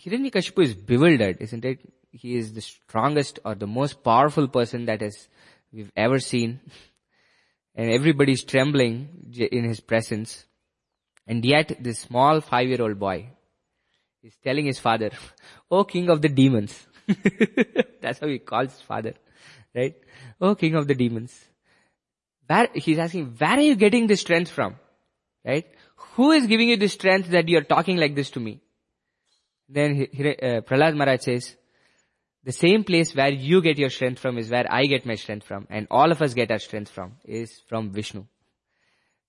Hiranyakashipu 0.00 0.62
is 0.62 0.74
bewildered, 0.74 1.38
isn't 1.40 1.64
it? 1.64 1.80
He 2.10 2.36
is 2.36 2.52
the 2.52 2.60
strongest 2.60 3.38
or 3.44 3.54
the 3.54 3.66
most 3.66 4.02
powerful 4.02 4.48
person 4.48 4.86
that 4.86 5.00
has 5.00 5.28
we've 5.72 5.92
ever 5.96 6.18
seen. 6.18 6.60
And 7.76 7.90
everybody's 7.90 8.44
trembling 8.44 9.32
in 9.36 9.64
his 9.64 9.80
presence. 9.80 10.46
And 11.26 11.44
yet 11.44 11.76
this 11.80 11.98
small 11.98 12.40
five-year-old 12.40 13.00
boy 13.00 13.30
is 14.22 14.36
telling 14.44 14.66
his 14.66 14.78
father, 14.78 15.10
Oh 15.72 15.82
king 15.82 16.08
of 16.08 16.22
the 16.22 16.28
demons. 16.28 16.86
That's 18.00 18.20
how 18.20 18.28
he 18.28 18.38
calls 18.38 18.74
his 18.74 18.82
father. 18.82 19.14
Right? 19.74 19.96
Oh 20.40 20.54
king 20.54 20.76
of 20.76 20.86
the 20.86 20.94
demons. 20.94 21.34
Where, 22.46 22.68
he's 22.74 22.98
asking, 22.98 23.34
where 23.38 23.50
are 23.50 23.60
you 23.60 23.76
getting 23.76 24.06
this 24.06 24.20
strength 24.20 24.50
from? 24.50 24.76
Right? 25.44 25.66
Who 26.16 26.32
is 26.32 26.46
giving 26.46 26.68
you 26.68 26.76
this 26.76 26.92
strength 26.92 27.30
that 27.30 27.48
you're 27.48 27.64
talking 27.64 27.96
like 27.96 28.14
this 28.14 28.30
to 28.30 28.40
me? 28.40 28.60
Then 29.68 30.08
uh, 30.18 30.60
Prahlad 30.60 30.94
Maharaj 30.94 31.22
says, 31.22 31.56
the 32.44 32.52
same 32.52 32.84
place 32.84 33.14
where 33.14 33.30
you 33.30 33.62
get 33.62 33.78
your 33.78 33.88
strength 33.88 34.18
from 34.18 34.36
is 34.36 34.50
where 34.50 34.66
I 34.70 34.84
get 34.84 35.06
my 35.06 35.14
strength 35.14 35.46
from. 35.46 35.66
And 35.70 35.86
all 35.90 36.12
of 36.12 36.20
us 36.20 36.34
get 36.34 36.50
our 36.50 36.58
strength 36.58 36.90
from 36.90 37.14
is 37.24 37.62
from 37.68 37.90
Vishnu. 37.90 38.26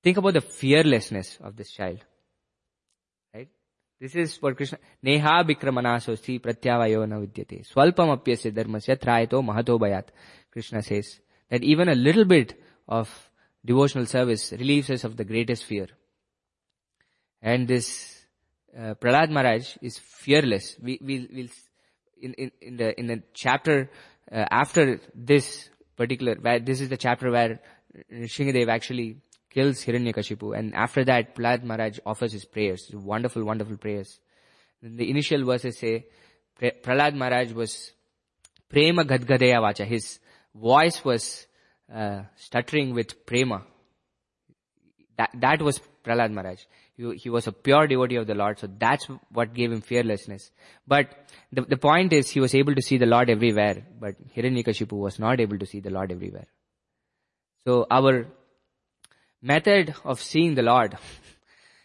Think 0.03 0.17
about 0.17 0.33
the 0.33 0.41
fearlessness 0.41 1.37
of 1.41 1.55
this 1.55 1.71
child. 1.71 1.99
Right? 3.33 3.47
This 3.99 4.15
is 4.15 4.41
what 4.41 4.57
Krishna, 4.57 4.79
neha 5.01 5.45
vikramanasosti 5.45 6.41
pratyavayo 6.41 7.07
na 7.07 7.19
vidyate. 7.19 7.65
Swalpam 7.73 8.15
apyasya 8.15 8.51
dharmasya 8.51 8.97
trayato 8.97 9.41
mahato 9.41 9.79
bayat. 9.79 10.07
Krishna 10.51 10.81
says 10.81 11.21
that 11.49 11.63
even 11.63 11.87
a 11.87 11.95
little 11.95 12.25
bit 12.25 12.61
of 12.87 13.09
devotional 13.63 14.05
service 14.05 14.51
relieves 14.51 14.89
us 14.89 15.03
of 15.03 15.17
the 15.17 15.25
greatest 15.25 15.65
fear. 15.65 15.87
And 17.41 17.67
this 17.67 18.25
uh, 18.77 18.95
Prahlad 18.95 19.29
Maharaj 19.29 19.77
is 19.81 19.97
fearless. 19.97 20.75
We 20.81 20.99
will 21.01 21.27
we'll, 21.33 21.47
in, 22.21 22.33
in, 22.33 22.51
in 22.61 22.77
the 22.77 22.99
in 22.99 23.07
the 23.07 23.23
chapter 23.33 23.89
uh, 24.31 24.45
after 24.49 24.99
this 25.13 25.69
particular 25.95 26.35
where 26.35 26.59
this 26.59 26.81
is 26.81 26.89
the 26.89 26.97
chapter 26.97 27.31
where 27.31 27.59
Shingadev 28.11 28.67
actually 28.67 29.17
kills 29.49 29.85
Hiranyakashipu. 29.85 30.57
And 30.57 30.75
after 30.75 31.05
that, 31.05 31.35
Prahlad 31.35 31.63
Maharaj 31.63 31.99
offers 32.05 32.33
his 32.33 32.45
prayers. 32.45 32.91
Wonderful, 32.93 33.43
wonderful 33.43 33.77
prayers. 33.77 34.19
In 34.83 34.97
the 34.97 35.09
initial 35.09 35.45
verses 35.45 35.77
say, 35.77 36.07
Prahlad 36.61 37.15
Maharaj 37.15 37.53
was 37.53 37.91
prema 38.69 39.05
gadgadeya 39.05 39.61
vacha. 39.61 39.85
His 39.85 40.19
voice 40.53 41.03
was 41.03 41.47
uh, 41.93 42.23
stuttering 42.35 42.93
with 42.93 43.25
prema. 43.25 43.63
That, 45.17 45.31
that 45.35 45.61
was 45.61 45.79
Prahlad 46.03 46.31
Maharaj. 46.31 46.59
He, 46.97 47.15
he, 47.15 47.29
was 47.29 47.47
a 47.47 47.51
pure 47.51 47.87
devotee 47.87 48.15
of 48.15 48.27
the 48.27 48.35
Lord, 48.35 48.59
so 48.59 48.67
that's 48.67 49.05
what 49.31 49.53
gave 49.53 49.71
him 49.71 49.81
fearlessness. 49.81 50.51
But 50.87 51.09
the, 51.51 51.61
the 51.61 51.77
point 51.77 52.13
is, 52.13 52.29
he 52.29 52.39
was 52.39 52.53
able 52.53 52.75
to 52.75 52.81
see 52.81 52.97
the 52.97 53.05
Lord 53.05 53.29
everywhere, 53.29 53.85
but 53.99 54.15
Hiranyakashipu 54.35 54.93
was 54.93 55.19
not 55.19 55.39
able 55.39 55.57
to 55.59 55.65
see 55.65 55.79
the 55.79 55.89
Lord 55.89 56.11
everywhere. 56.11 56.47
So 57.65 57.87
our 57.89 58.27
method 59.41 59.95
of 60.03 60.21
seeing 60.21 60.55
the 60.55 60.63
Lord 60.63 60.97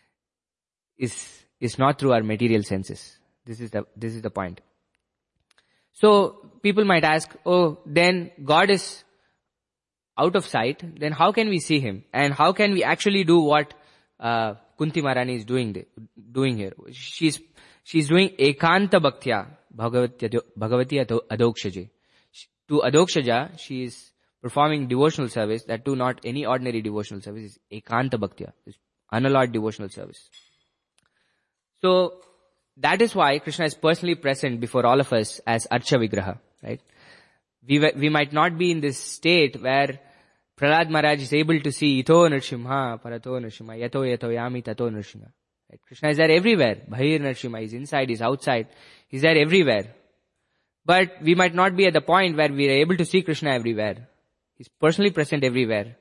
is, 0.98 1.44
is 1.60 1.78
not 1.78 1.98
through 1.98 2.12
our 2.12 2.22
material 2.22 2.62
senses. 2.62 3.18
This 3.44 3.60
is 3.60 3.70
the, 3.70 3.86
this 3.96 4.14
is 4.14 4.22
the 4.22 4.30
point. 4.30 4.60
So 5.92 6.50
people 6.62 6.84
might 6.84 7.04
ask, 7.04 7.34
oh, 7.44 7.78
then 7.86 8.30
God 8.44 8.70
is 8.70 9.04
out 10.22 10.36
of 10.36 10.46
sight, 10.46 10.82
then 11.04 11.12
how 11.12 11.30
can 11.32 11.48
we 11.48 11.60
see 11.60 11.80
him? 11.80 12.04
And 12.12 12.34
how 12.34 12.52
can 12.52 12.72
we 12.72 12.84
actually 12.84 13.24
do 13.24 13.38
what 13.40 13.74
uh, 14.18 14.54
Kunti 14.78 15.02
Maharani 15.02 15.36
is 15.36 15.44
doing 15.44 15.84
doing 16.40 16.56
here? 16.56 16.72
She's 16.92 17.40
she's 17.84 18.08
doing 18.08 18.30
ekanta 18.48 19.00
bhaktya 19.08 19.46
bhagavati 19.76 21.04
adokshaji. 21.30 21.88
To 22.68 22.82
adokshaja, 22.84 23.58
she 23.58 23.84
is 23.84 24.12
performing 24.42 24.86
devotional 24.88 25.28
service. 25.28 25.64
That 25.64 25.84
too, 25.84 25.96
not 25.96 26.20
any 26.24 26.46
ordinary 26.46 26.82
devotional 26.82 27.20
service. 27.20 27.52
Is 27.52 27.58
ekanta 27.82 28.22
bhaktya, 28.24 28.52
is 28.66 28.76
unalloyed 29.12 29.52
devotional 29.52 29.88
service. 29.88 30.28
So 31.82 32.20
that 32.76 33.02
is 33.02 33.14
why 33.14 33.38
Krishna 33.38 33.66
is 33.66 33.74
personally 33.74 34.14
present 34.14 34.60
before 34.60 34.86
all 34.86 35.00
of 35.00 35.12
us 35.12 35.40
as 35.46 35.66
Archa 35.70 35.98
Vigraha, 35.98 36.38
right? 36.62 36.80
We, 37.66 37.78
we 37.96 38.08
might 38.08 38.32
not 38.32 38.56
be 38.58 38.70
in 38.70 38.80
this 38.80 38.98
state 38.98 39.60
where 39.60 39.98
Prahlad 40.60 40.90
Maharaj 40.90 41.22
is 41.22 41.32
able 41.32 41.58
to 41.58 41.72
see 41.72 42.00
Ito 42.00 42.28
Nrsimha, 42.28 43.00
Parato 43.02 43.40
Nrsimha, 43.40 43.80
Yato 43.80 44.04
Yato 44.04 44.28
Yami 44.28 44.62
Tato 44.62 44.90
Nrsimha. 44.90 45.30
Right? 45.70 45.80
Krishna 45.86 46.10
is 46.10 46.18
there 46.18 46.30
everywhere. 46.30 46.82
Bhahir 46.86 47.18
Nrsimha 47.18 47.62
is 47.62 47.72
inside, 47.72 48.10
he's 48.10 48.20
outside. 48.20 48.66
He's 49.08 49.22
there 49.22 49.38
everywhere. 49.38 49.94
But 50.84 51.22
we 51.22 51.34
might 51.34 51.54
not 51.54 51.76
be 51.76 51.86
at 51.86 51.94
the 51.94 52.02
point 52.02 52.36
where 52.36 52.52
we 52.52 52.68
are 52.68 52.72
able 52.72 52.96
to 52.98 53.06
see 53.06 53.22
Krishna 53.22 53.52
everywhere. 53.52 54.08
He's 54.58 54.68
personally 54.68 55.12
present 55.12 55.44
everywhere. 55.44 55.96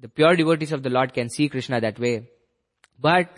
The 0.00 0.08
pure 0.08 0.34
devotees 0.34 0.72
of 0.72 0.82
the 0.82 0.88
Lord 0.88 1.12
can 1.12 1.28
see 1.28 1.50
Krishna 1.50 1.82
that 1.82 1.98
way. 1.98 2.30
But 2.98 3.28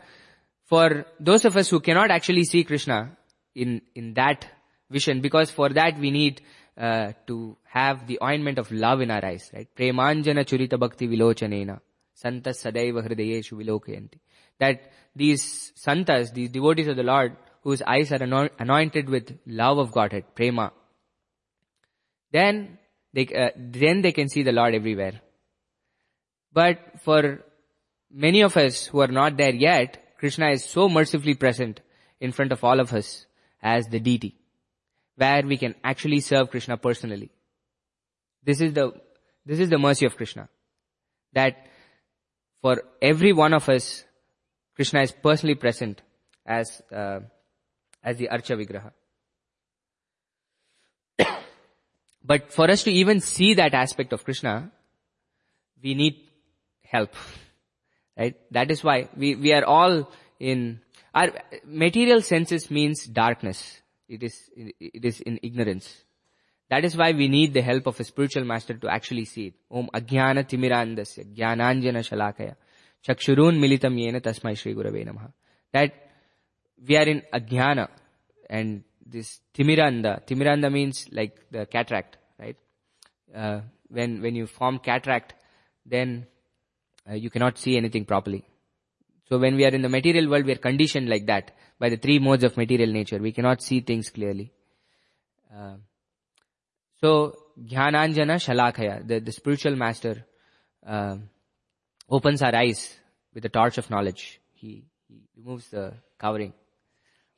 for 0.67 1.07
those 1.19 1.45
of 1.45 1.57
us 1.57 1.69
who 1.71 1.81
cannot 1.81 2.13
actually 2.13 2.45
see 2.45 2.63
Krishna 2.63 3.17
in, 3.57 3.83
in 3.97 4.15
that 4.15 4.47
vision, 4.89 5.23
because 5.23 5.51
for 5.51 5.71
that 5.71 5.99
we 5.99 6.13
need 6.13 6.41
uh, 6.77 7.13
to 7.27 7.57
have 7.65 8.07
the 8.07 8.19
ointment 8.23 8.59
of 8.59 8.71
love 8.73 9.01
in 9.01 9.11
our 9.11 9.25
eyes, 9.25 9.51
right? 9.55 9.69
Premanjana 9.77 10.45
churita 10.45 10.79
bhakti 10.79 11.09
vilochanena. 11.09 11.81
Santas 12.15 12.63
sadaiva 12.63 13.07
hridayeshu 13.07 13.53
vilokayanti. 13.53 14.19
That 14.59 14.93
these 15.15 15.73
santas, 15.75 16.31
these 16.31 16.51
devotees 16.51 16.89
of 16.89 16.97
the 16.97 17.03
Lord, 17.03 17.37
whose 17.63 17.83
eyes 17.83 18.13
are 18.13 18.51
anointed 18.59 19.09
with 19.09 19.39
love 19.47 19.79
of 19.79 19.93
Godhead, 19.93 20.35
prema, 20.35 20.73
then 22.33 22.79
they, 23.13 23.27
uh, 23.27 23.51
then 23.57 24.03
they 24.03 24.13
can 24.13 24.29
see 24.29 24.43
the 24.43 24.53
Lord 24.53 24.75
everywhere. 24.75 25.21
But 26.53 27.01
for 27.03 27.45
many 28.11 28.43
of 28.43 28.57
us 28.57 28.87
who 28.87 29.01
are 29.01 29.09
not 29.09 29.37
there 29.37 29.55
yet, 29.55 30.17
Krishna 30.19 30.51
is 30.51 30.65
so 30.65 30.89
mercifully 30.89 31.35
present 31.35 31.81
in 32.21 32.33
front 32.33 32.53
of 32.53 32.63
all 32.65 32.81
of 32.81 32.93
us 32.93 33.27
as 33.63 33.87
the 33.87 34.01
deity, 34.01 34.37
where 35.17 35.43
we 35.43 35.57
can 35.57 35.75
actually 35.85 36.21
serve 36.21 36.51
Krishna 36.51 36.77
personally. 36.77 37.31
This 38.43 38.61
is 38.61 38.73
the, 38.73 38.93
this 39.45 39.59
is 39.59 39.69
the 39.69 39.79
mercy 39.79 40.07
of 40.07 40.17
Krishna. 40.17 40.49
That 41.33 41.67
for 42.61 42.83
every 43.01 43.33
one 43.33 43.53
of 43.55 43.69
us, 43.69 44.05
Krishna 44.75 45.03
is 45.03 45.13
personally 45.13 45.55
present 45.55 46.01
as, 46.47 46.83
uh, 46.91 47.21
as 48.03 48.17
the 48.17 48.29
Archa 48.29 48.57
Vigraha. 48.57 48.93
but 52.25 52.53
for 52.53 52.71
us 52.71 52.85
to 52.85 52.91
even 52.91 53.21
see 53.21 53.55
that 53.55 53.75
aspect 53.75 54.13
of 54.13 54.25
Krishna, 54.25 54.71
we 55.83 55.95
need 55.95 56.17
help. 56.85 57.15
Right? 58.17 58.37
That 58.51 58.71
is 58.71 58.85
why 58.85 59.09
we, 59.17 59.35
we 59.35 59.53
are 59.53 59.65
all 59.65 60.11
in, 60.39 60.81
our 61.15 61.31
material 61.65 62.23
senses 62.23 62.71
means 62.71 63.07
darkness. 63.07 63.82
It 64.13 64.23
is, 64.23 64.51
it 64.57 65.05
is 65.05 65.21
in 65.21 65.41
ignorance. 65.43 66.05
That 66.69 66.85
is 66.85 66.97
why 66.97 67.13
we 67.13 67.29
need 67.29 67.55
the 67.55 67.63
help 67.63 67.87
of 67.87 67.99
a 67.99 68.05
spiritual 68.05 68.45
master 68.45 68.75
to 68.75 68.89
actually 68.89 69.25
see 69.25 69.47
it. 69.47 69.55
Om 69.71 69.89
ajnana 69.95 70.45
timirandasya 70.51 71.35
jnananjana 71.35 72.03
shalakaya 72.09 72.55
chakshurun 73.07 73.59
militam 73.65 73.95
yena 74.03 74.21
tasmai 74.21 74.57
shri 74.57 74.75
gurave 74.75 75.07
namaha. 75.09 75.33
That 75.73 75.95
we 76.87 76.97
are 76.97 77.09
in 77.15 77.23
agyana 77.33 77.89
and 78.51 78.85
this 79.07 79.41
timiranda, 79.55 80.27
timiranda 80.27 80.71
means 80.71 81.07
like 81.11 81.39
the 81.51 81.65
cataract, 81.65 82.19
right? 82.39 82.57
Uh, 83.35 83.61
when, 83.89 84.21
when 84.21 84.35
you 84.35 84.47
form 84.47 84.79
cataract, 84.79 85.35
then 85.87 86.27
uh, 87.11 87.15
you 87.15 87.31
cannot 87.31 87.57
see 87.57 87.79
anything 87.79 88.05
properly. 88.05 88.45
So 89.31 89.39
when 89.39 89.57
we 89.57 89.65
are 89.65 89.75
in 89.79 89.81
the 89.81 89.89
material 89.89 90.29
world, 90.29 90.45
we 90.45 90.53
are 90.53 90.65
conditioned 90.69 91.09
like 91.09 91.27
that 91.27 91.53
by 91.83 91.89
the 91.89 91.97
three 91.97 92.21
modes 92.21 92.45
of 92.45 92.57
material 92.57 92.93
nature. 92.93 93.19
We 93.19 93.33
cannot 93.33 93.61
see 93.61 93.81
things 93.81 94.09
clearly. 94.09 94.53
Uh, 95.53 95.79
so 97.01 97.37
Jnananjana 97.61 98.37
Shalakaya, 98.45 99.05
the, 99.05 99.19
the 99.19 99.33
spiritual 99.33 99.75
master, 99.75 100.25
uh, 100.87 101.17
opens 102.09 102.41
our 102.41 102.55
eyes 102.55 102.97
with 103.35 103.43
the 103.43 103.49
torch 103.49 103.79
of 103.79 103.91
knowledge. 103.91 104.41
He, 104.53 104.85
he 105.09 105.23
removes 105.37 105.71
the 105.71 105.95
covering 106.19 106.53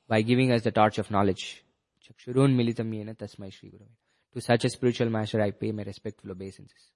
by 0.06 0.20
giving 0.20 0.52
us 0.52 0.60
the 0.60 0.72
torch 0.72 0.98
of 0.98 1.10
knowledge. 1.10 1.64
Chakshurun 2.06 2.54
militam 2.54 2.92
yena 2.92 3.16
tasmai 3.16 3.50
Shri 3.50 3.70
Guru. 3.70 3.86
To 4.34 4.42
such 4.42 4.66
a 4.66 4.68
spiritual 4.68 5.08
master, 5.08 5.40
I 5.40 5.52
pay 5.52 5.72
my 5.72 5.84
respectful 5.84 6.32
obeisances. 6.32 6.90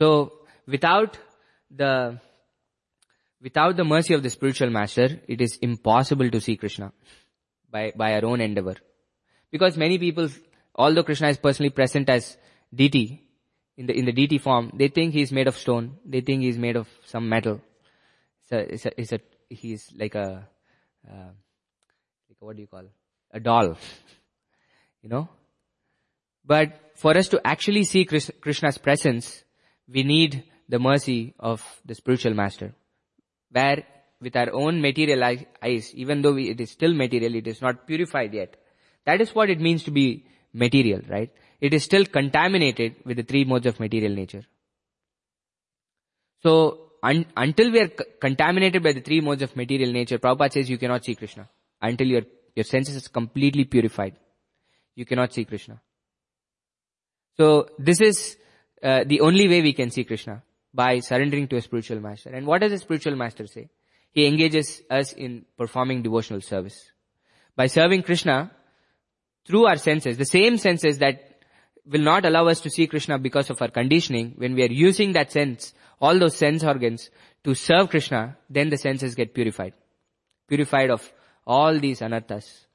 So, 0.00 0.32
without 0.66 1.16
the 1.70 2.18
without 3.42 3.76
the 3.76 3.84
mercy 3.84 4.14
of 4.14 4.22
the 4.22 4.30
spiritual 4.30 4.70
master, 4.70 5.20
it 5.26 5.40
is 5.40 5.58
impossible 5.60 6.30
to 6.30 6.40
see 6.40 6.56
Krishna 6.56 6.92
by, 7.70 7.92
by 7.96 8.14
our 8.14 8.24
own 8.24 8.40
endeavor. 8.40 8.76
Because 9.50 9.76
many 9.76 9.98
people, 9.98 10.28
although 10.74 11.02
Krishna 11.02 11.28
is 11.28 11.38
personally 11.38 11.70
present 11.70 12.08
as 12.08 12.36
deity, 12.72 13.22
in 13.76 13.86
the, 13.86 13.98
in 13.98 14.04
the 14.04 14.12
deity 14.12 14.38
form, 14.38 14.70
they 14.74 14.88
think 14.88 15.12
he's 15.12 15.32
made 15.32 15.48
of 15.48 15.56
stone. 15.56 15.96
They 16.04 16.20
think 16.20 16.42
he's 16.42 16.58
made 16.58 16.76
of 16.76 16.88
some 17.06 17.28
metal. 17.28 17.60
It's 18.42 18.52
a, 18.52 18.74
it's 18.74 18.86
a, 18.86 19.00
it's 19.00 19.12
a 19.12 19.20
he's 19.48 19.92
like 19.96 20.14
a, 20.14 20.46
uh, 21.10 21.32
like 22.28 22.38
what 22.38 22.56
do 22.56 22.62
you 22.62 22.68
call? 22.68 22.84
A 23.32 23.40
doll. 23.40 23.76
you 25.02 25.08
know? 25.08 25.28
But 26.44 26.92
for 26.96 27.16
us 27.16 27.28
to 27.28 27.40
actually 27.44 27.84
see 27.84 28.04
Krishna's 28.04 28.78
presence, 28.78 29.42
we 29.88 30.02
need 30.02 30.44
the 30.68 30.78
mercy 30.78 31.34
of 31.38 31.64
the 31.84 31.94
spiritual 31.94 32.34
master. 32.34 32.74
Where 33.52 33.84
with 34.20 34.36
our 34.36 34.52
own 34.52 34.80
material 34.80 35.22
eyes, 35.24 35.94
even 35.94 36.22
though 36.22 36.32
we, 36.32 36.50
it 36.50 36.60
is 36.60 36.70
still 36.70 36.94
material, 36.94 37.34
it 37.34 37.46
is 37.46 37.60
not 37.60 37.86
purified 37.86 38.32
yet. 38.32 38.56
That 39.04 39.20
is 39.20 39.34
what 39.34 39.50
it 39.50 39.60
means 39.60 39.82
to 39.84 39.90
be 39.90 40.26
material, 40.52 41.00
right? 41.08 41.30
It 41.60 41.74
is 41.74 41.84
still 41.84 42.04
contaminated 42.06 42.96
with 43.04 43.16
the 43.16 43.24
three 43.24 43.44
modes 43.44 43.66
of 43.66 43.80
material 43.80 44.14
nature. 44.14 44.44
So, 46.42 46.92
un- 47.02 47.26
until 47.36 47.70
we 47.72 47.80
are 47.80 47.88
c- 47.88 48.04
contaminated 48.20 48.82
by 48.82 48.92
the 48.92 49.00
three 49.00 49.20
modes 49.20 49.42
of 49.42 49.56
material 49.56 49.92
nature, 49.92 50.18
Prabhupada 50.18 50.52
says 50.52 50.70
you 50.70 50.78
cannot 50.78 51.04
see 51.04 51.14
Krishna. 51.14 51.48
Until 51.80 52.06
your, 52.06 52.22
your 52.54 52.64
senses 52.64 52.96
is 52.96 53.08
completely 53.08 53.64
purified. 53.64 54.16
You 54.94 55.04
cannot 55.04 55.32
see 55.32 55.44
Krishna. 55.44 55.80
So, 57.36 57.68
this 57.78 58.00
is 58.00 58.36
uh, 58.82 59.04
the 59.04 59.20
only 59.20 59.48
way 59.48 59.62
we 59.62 59.72
can 59.72 59.90
see 59.90 60.04
Krishna 60.04 60.42
by 60.74 61.00
surrendering 61.00 61.48
to 61.48 61.56
a 61.56 61.62
spiritual 61.62 62.00
master. 62.00 62.30
And 62.30 62.46
what 62.46 62.60
does 62.60 62.72
a 62.72 62.78
spiritual 62.78 63.16
master 63.16 63.46
say? 63.46 63.68
He 64.10 64.26
engages 64.26 64.82
us 64.90 65.12
in 65.12 65.44
performing 65.56 66.02
devotional 66.02 66.40
service. 66.40 66.78
By 67.56 67.66
serving 67.66 68.02
Krishna 68.02 68.50
through 69.46 69.66
our 69.66 69.76
senses, 69.76 70.16
the 70.16 70.24
same 70.24 70.58
senses 70.58 70.98
that 70.98 71.32
will 71.84 72.00
not 72.00 72.24
allow 72.24 72.46
us 72.46 72.60
to 72.60 72.70
see 72.70 72.86
Krishna 72.86 73.18
because 73.18 73.50
of 73.50 73.60
our 73.60 73.68
conditioning, 73.68 74.34
when 74.36 74.54
we 74.54 74.62
are 74.62 74.72
using 74.72 75.12
that 75.12 75.32
sense, 75.32 75.74
all 76.00 76.18
those 76.18 76.36
sense 76.36 76.62
organs 76.62 77.10
to 77.44 77.54
serve 77.54 77.90
Krishna, 77.90 78.36
then 78.48 78.68
the 78.68 78.78
senses 78.78 79.14
get 79.14 79.34
purified. 79.34 79.74
Purified 80.48 80.90
of 80.90 81.12
all 81.46 81.78
these 81.78 82.00
anarthas 82.00 82.66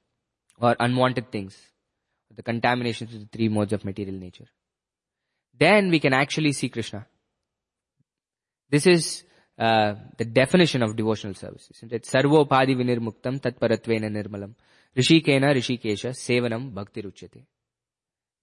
or 0.60 0.76
unwanted 0.80 1.32
things, 1.32 1.58
the 2.36 2.44
contaminations 2.44 3.14
of 3.14 3.22
the 3.22 3.28
three 3.28 3.48
modes 3.48 3.74
of 3.74 3.86
material 3.86 4.16
nature. 4.16 4.48
Then 5.58 5.90
we 5.90 6.00
can 6.00 6.14
actually 6.14 6.54
see 6.54 6.70
Krishna. 6.70 7.06
This 8.70 8.86
is 8.86 9.24
uh, 9.58 9.96
the 10.18 10.26
definition 10.26 10.84
of 10.84 10.96
devotional 10.96 11.34
service, 11.34 11.70
isn't 11.76 11.92
it? 11.92 12.04
Sarvopadi 12.04 12.76
vinirmuktam 12.76 13.40
tatparatvena 13.40 14.10
nirmalam. 14.10 14.54
Rishikena 14.96 15.54
rishikesha 15.54 16.12
sevanam 16.12 16.74
bhakti 16.74 17.02
ruchyate. 17.02 17.44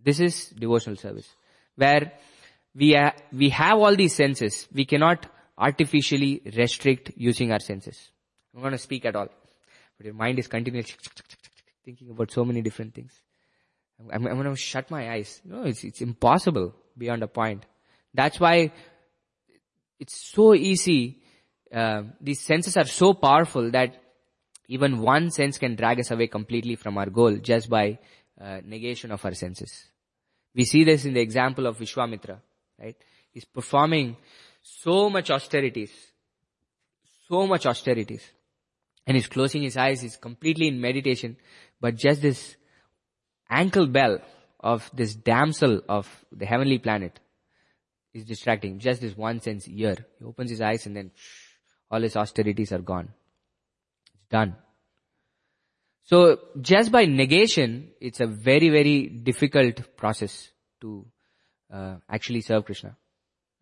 This 0.02 0.20
is 0.20 0.48
devotional 0.50 0.96
service. 0.96 1.28
Where 1.76 2.12
we, 2.74 2.94
ha- 2.94 3.14
we 3.32 3.50
have 3.50 3.78
all 3.78 3.94
these 3.94 4.14
senses, 4.14 4.68
we 4.72 4.84
cannot 4.84 5.26
artificially 5.56 6.42
restrict 6.56 7.12
using 7.16 7.52
our 7.52 7.60
senses. 7.60 8.10
I'm 8.54 8.60
going 8.60 8.72
to 8.72 8.78
speak 8.78 9.04
at 9.04 9.16
all. 9.16 9.28
But 9.96 10.06
your 10.06 10.14
mind 10.14 10.38
is 10.38 10.48
continually 10.48 10.86
thinking 11.84 12.10
about 12.10 12.30
so 12.30 12.44
many 12.44 12.62
different 12.62 12.94
things. 12.94 13.12
I'm, 14.12 14.26
I'm 14.26 14.34
going 14.34 14.50
to 14.50 14.56
shut 14.56 14.90
my 14.90 15.12
eyes. 15.12 15.40
No, 15.44 15.62
it's, 15.62 15.84
it's 15.84 16.00
impossible 16.00 16.74
beyond 16.98 17.22
a 17.22 17.28
point. 17.28 17.64
That's 18.12 18.40
why 18.40 18.72
it's 19.98 20.32
so 20.32 20.54
easy. 20.54 21.22
Uh, 21.72 22.02
these 22.20 22.40
senses 22.40 22.76
are 22.76 22.86
so 22.86 23.14
powerful 23.14 23.70
that 23.70 23.96
even 24.68 25.00
one 25.00 25.30
sense 25.30 25.58
can 25.58 25.74
drag 25.74 26.00
us 26.00 26.10
away 26.10 26.26
completely 26.26 26.76
from 26.76 26.98
our 26.98 27.10
goal 27.10 27.36
just 27.36 27.68
by 27.68 27.98
uh, 28.40 28.60
negation 28.64 29.12
of 29.12 29.24
our 29.24 29.34
senses. 29.34 29.88
We 30.54 30.64
see 30.64 30.84
this 30.84 31.04
in 31.04 31.14
the 31.14 31.20
example 31.20 31.66
of 31.66 31.78
Vishwamitra, 31.78 32.38
right? 32.80 32.96
is 33.34 33.44
performing 33.44 34.16
so 34.62 35.10
much 35.10 35.30
austerities, 35.30 35.92
so 37.28 37.46
much 37.46 37.66
austerities. 37.66 38.22
And 39.06 39.16
he's 39.16 39.26
closing 39.26 39.62
his 39.62 39.76
eyes, 39.76 40.00
he's 40.00 40.16
completely 40.16 40.68
in 40.68 40.80
meditation, 40.80 41.36
but 41.80 41.96
just 41.96 42.22
this 42.22 42.56
ankle 43.50 43.86
bell 43.86 44.18
of 44.60 44.90
this 44.94 45.14
damsel 45.14 45.82
of 45.88 46.08
the 46.32 46.46
heavenly 46.46 46.78
planet 46.78 47.20
is 48.14 48.24
distracting. 48.24 48.78
Just 48.78 49.00
this 49.00 49.16
one 49.16 49.40
sense 49.40 49.68
ear. 49.68 49.96
He 50.18 50.24
opens 50.24 50.50
his 50.50 50.60
eyes 50.60 50.86
and 50.86 50.96
then 50.96 51.10
all 51.90 52.00
his 52.00 52.16
austerities 52.16 52.72
are 52.72 52.78
gone. 52.78 53.08
It's 54.14 54.26
done. 54.30 54.56
So 56.04 56.38
just 56.60 56.92
by 56.92 57.06
negation, 57.06 57.90
it's 58.00 58.20
a 58.20 58.26
very, 58.26 58.68
very 58.70 59.08
difficult 59.08 59.96
process 59.96 60.50
to 60.80 61.06
uh, 61.72 61.96
actually 62.08 62.42
serve 62.42 62.64
Krishna. 62.64 62.96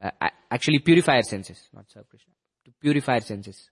Uh, 0.02 0.10
actually 0.50 0.80
purify 0.80 1.16
our 1.16 1.22
senses, 1.22 1.68
not 1.72 1.90
serve 1.90 2.08
Krishna. 2.08 2.32
To 2.64 2.72
purify 2.80 3.14
our 3.14 3.20
senses. 3.20 3.70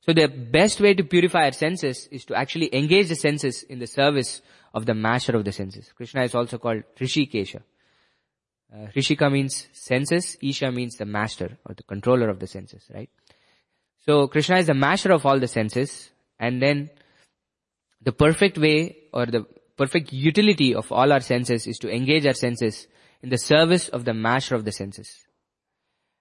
So 0.00 0.12
the 0.12 0.26
best 0.26 0.80
way 0.80 0.94
to 0.94 1.04
purify 1.04 1.44
our 1.44 1.52
senses 1.52 2.08
is 2.10 2.24
to 2.26 2.34
actually 2.34 2.74
engage 2.74 3.08
the 3.08 3.14
senses 3.14 3.62
in 3.62 3.78
the 3.78 3.86
service 3.86 4.42
of 4.74 4.84
the 4.84 4.94
master 4.94 5.36
of 5.36 5.44
the 5.44 5.52
senses. 5.52 5.92
Krishna 5.94 6.24
is 6.24 6.34
also 6.34 6.58
called 6.58 6.82
Rishikesha. 6.98 7.62
Uh, 8.72 8.86
Rishika 8.96 9.30
means 9.30 9.68
senses, 9.72 10.38
Isha 10.40 10.72
means 10.72 10.96
the 10.96 11.04
master 11.04 11.58
or 11.66 11.74
the 11.74 11.82
controller 11.82 12.30
of 12.30 12.38
the 12.38 12.46
senses, 12.46 12.82
right? 12.94 13.10
So 14.06 14.28
Krishna 14.28 14.56
is 14.56 14.66
the 14.66 14.74
master 14.74 15.12
of 15.12 15.26
all 15.26 15.38
the 15.38 15.48
senses 15.48 16.10
and 16.40 16.62
then 16.62 16.90
the 18.00 18.12
perfect 18.12 18.56
way 18.56 18.96
or 19.12 19.26
the 19.26 19.44
perfect 19.76 20.12
utility 20.12 20.74
of 20.74 20.90
all 20.90 21.12
our 21.12 21.20
senses 21.20 21.66
is 21.66 21.78
to 21.78 21.90
engage 21.90 22.26
our 22.26 22.34
senses 22.34 22.86
in 23.22 23.28
the 23.28 23.38
service 23.38 23.88
of 23.88 24.04
the 24.04 24.14
master 24.14 24.54
of 24.54 24.64
the 24.64 24.72
senses. 24.72 25.24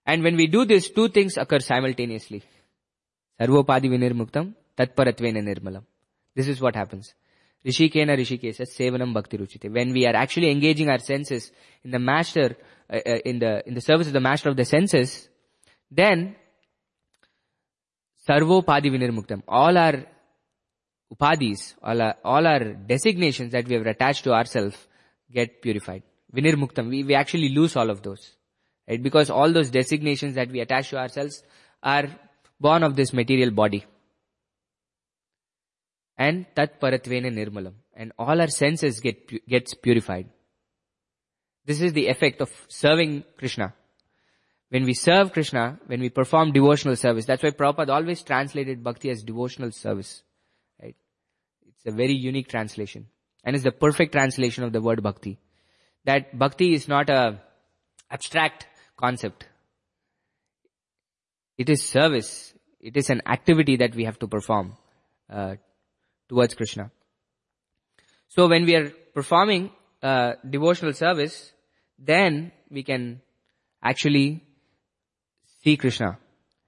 And 0.05 0.23
when 0.23 0.35
we 0.35 0.47
do 0.47 0.65
this, 0.65 0.89
two 0.89 1.09
things 1.09 1.37
occur 1.37 1.59
simultaneously. 1.59 2.43
Sarvopadi 3.39 3.89
vinirmuktam, 3.89 4.53
tatparatvena 4.77 5.41
nirmalam. 5.41 5.83
This 6.35 6.47
is 6.47 6.61
what 6.61 6.75
happens. 6.75 7.13
Rishikena 7.65 8.17
rishikesa 8.17 8.65
sevanam 8.65 9.13
bhakti 9.13 9.37
ruchite. 9.37 9.71
When 9.71 9.93
we 9.93 10.05
are 10.07 10.15
actually 10.15 10.49
engaging 10.49 10.89
our 10.89 10.99
senses 10.99 11.51
in 11.83 11.91
the 11.91 11.99
master, 11.99 12.57
uh, 12.89 12.95
uh, 12.95 13.19
in 13.23 13.39
the, 13.39 13.67
in 13.67 13.75
the 13.75 13.81
service 13.81 14.07
of 14.07 14.13
the 14.13 14.19
master 14.19 14.49
of 14.49 14.57
the 14.57 14.65
senses, 14.65 15.29
then 15.91 16.35
sarvopadi 18.27 18.89
vinirmuktam. 18.89 19.43
All 19.47 19.77
our 19.77 20.05
upadis, 21.13 21.75
all 21.83 22.01
our, 22.01 22.15
all 22.23 22.47
our 22.47 22.73
designations 22.73 23.51
that 23.51 23.67
we 23.67 23.75
have 23.75 23.85
attached 23.85 24.23
to 24.23 24.31
ourselves 24.31 24.75
get 25.31 25.61
purified. 25.61 26.03
Vinirmuktam. 26.33 26.89
We, 26.89 27.03
we 27.03 27.15
actually 27.15 27.49
lose 27.49 27.75
all 27.75 27.89
of 27.89 28.01
those. 28.01 28.31
Right? 28.87 29.01
Because 29.01 29.29
all 29.29 29.51
those 29.51 29.69
designations 29.69 30.35
that 30.35 30.49
we 30.49 30.61
attach 30.61 30.89
to 30.89 30.97
ourselves 30.97 31.43
are 31.83 32.07
born 32.59 32.83
of 32.83 32.95
this 32.95 33.13
material 33.13 33.51
body. 33.51 33.85
And 36.25 36.45
tat 36.55 36.79
paratvena 36.79 37.29
nirmalam. 37.37 37.73
And 37.95 38.11
all 38.19 38.39
our 38.39 38.47
senses 38.47 38.99
get, 38.99 39.47
gets 39.47 39.73
purified. 39.73 40.27
This 41.65 41.81
is 41.81 41.93
the 41.93 42.07
effect 42.07 42.41
of 42.41 42.51
serving 42.67 43.23
Krishna. 43.37 43.73
When 44.69 44.83
we 44.85 44.93
serve 44.93 45.33
Krishna, 45.33 45.79
when 45.87 45.99
we 45.99 46.09
perform 46.09 46.51
devotional 46.51 46.95
service, 46.95 47.25
that's 47.25 47.43
why 47.43 47.49
Prabhupada 47.49 47.89
always 47.89 48.21
translated 48.21 48.83
bhakti 48.83 49.09
as 49.09 49.23
devotional 49.23 49.71
service. 49.71 50.21
Right? 50.81 50.95
It's 51.67 51.85
a 51.87 51.91
very 51.91 52.13
unique 52.13 52.49
translation. 52.49 53.07
And 53.43 53.55
it's 53.55 53.65
the 53.65 53.71
perfect 53.71 54.11
translation 54.11 54.63
of 54.63 54.71
the 54.73 54.81
word 54.81 55.01
bhakti. 55.01 55.39
That 56.05 56.37
bhakti 56.37 56.73
is 56.75 56.87
not 56.87 57.09
a 57.09 57.41
abstract 58.11 58.67
concept. 58.95 59.47
It 61.57 61.69
is 61.69 61.83
service. 61.83 62.53
It 62.79 62.95
is 62.95 63.09
an 63.09 63.21
activity 63.25 63.77
that 63.77 63.95
we 63.95 64.05
have 64.05 64.19
to 64.19 64.27
perform 64.27 64.77
uh, 65.29 65.55
towards 66.31 66.53
Krishna. 66.55 66.89
So 68.29 68.47
when 68.47 68.65
we 68.65 68.75
are 68.75 68.89
performing 69.13 69.69
uh, 70.01 70.33
devotional 70.49 70.93
service, 70.93 71.51
then 71.99 72.53
we 72.69 72.83
can 72.83 73.21
actually 73.83 74.41
see 75.61 75.75
Krishna. 75.75 76.17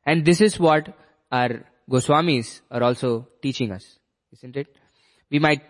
And 0.06 0.26
this 0.26 0.42
is 0.42 0.60
what 0.60 0.94
our 1.32 1.64
Goswamis 1.90 2.60
are 2.70 2.84
also 2.84 3.30
teaching 3.42 3.72
us, 3.72 4.00
isn't 4.34 4.58
it? 4.58 4.68
We 5.32 5.40
might 5.40 5.62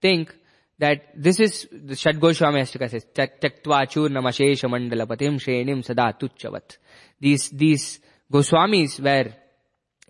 think 0.00 0.32
that 0.78 1.08
this 1.16 1.40
is 1.40 1.68
the 1.72 1.96
Shad 1.96 2.20
Goswami 2.20 2.60
Ashtaka 2.60 2.88
says, 2.88 3.04
Tyaktva 3.12 3.80
churnamashesha 3.92 4.70
mandalapatim 4.70 5.40
shrenim 5.40 5.84
sada 5.84 6.14
tuchavat. 6.18 6.76
These, 7.20 7.50
these 7.50 8.00
Goswamis 8.32 9.00
were 9.00 9.34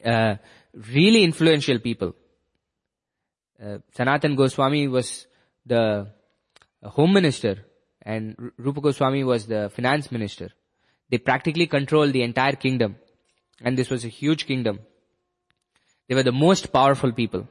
uh, 0.05 0.37
really 0.95 1.25
influential 1.25 1.79
people. 1.79 2.15
Uh, 3.63 3.79
Sanatan 3.95 4.37
Goswami 4.37 4.89
was 4.89 5.27
the 5.67 6.09
home 6.83 7.13
minister 7.13 7.67
and 8.03 8.53
Rupa 8.57 8.81
Goswami 8.81 9.25
was 9.25 9.47
the 9.47 9.71
finance 9.75 10.11
minister. 10.11 10.51
They 11.11 11.19
practically 11.19 11.67
controlled 11.67 12.13
the 12.13 12.23
entire 12.23 12.53
kingdom. 12.53 12.97
And 13.61 13.77
this 13.77 13.91
was 13.91 14.05
a 14.05 14.09
huge 14.09 14.47
kingdom. 14.47 14.81
They 16.09 16.15
were 16.15 16.23
the 16.23 16.33
most 16.33 16.73
powerful 16.73 17.13
people. 17.13 17.47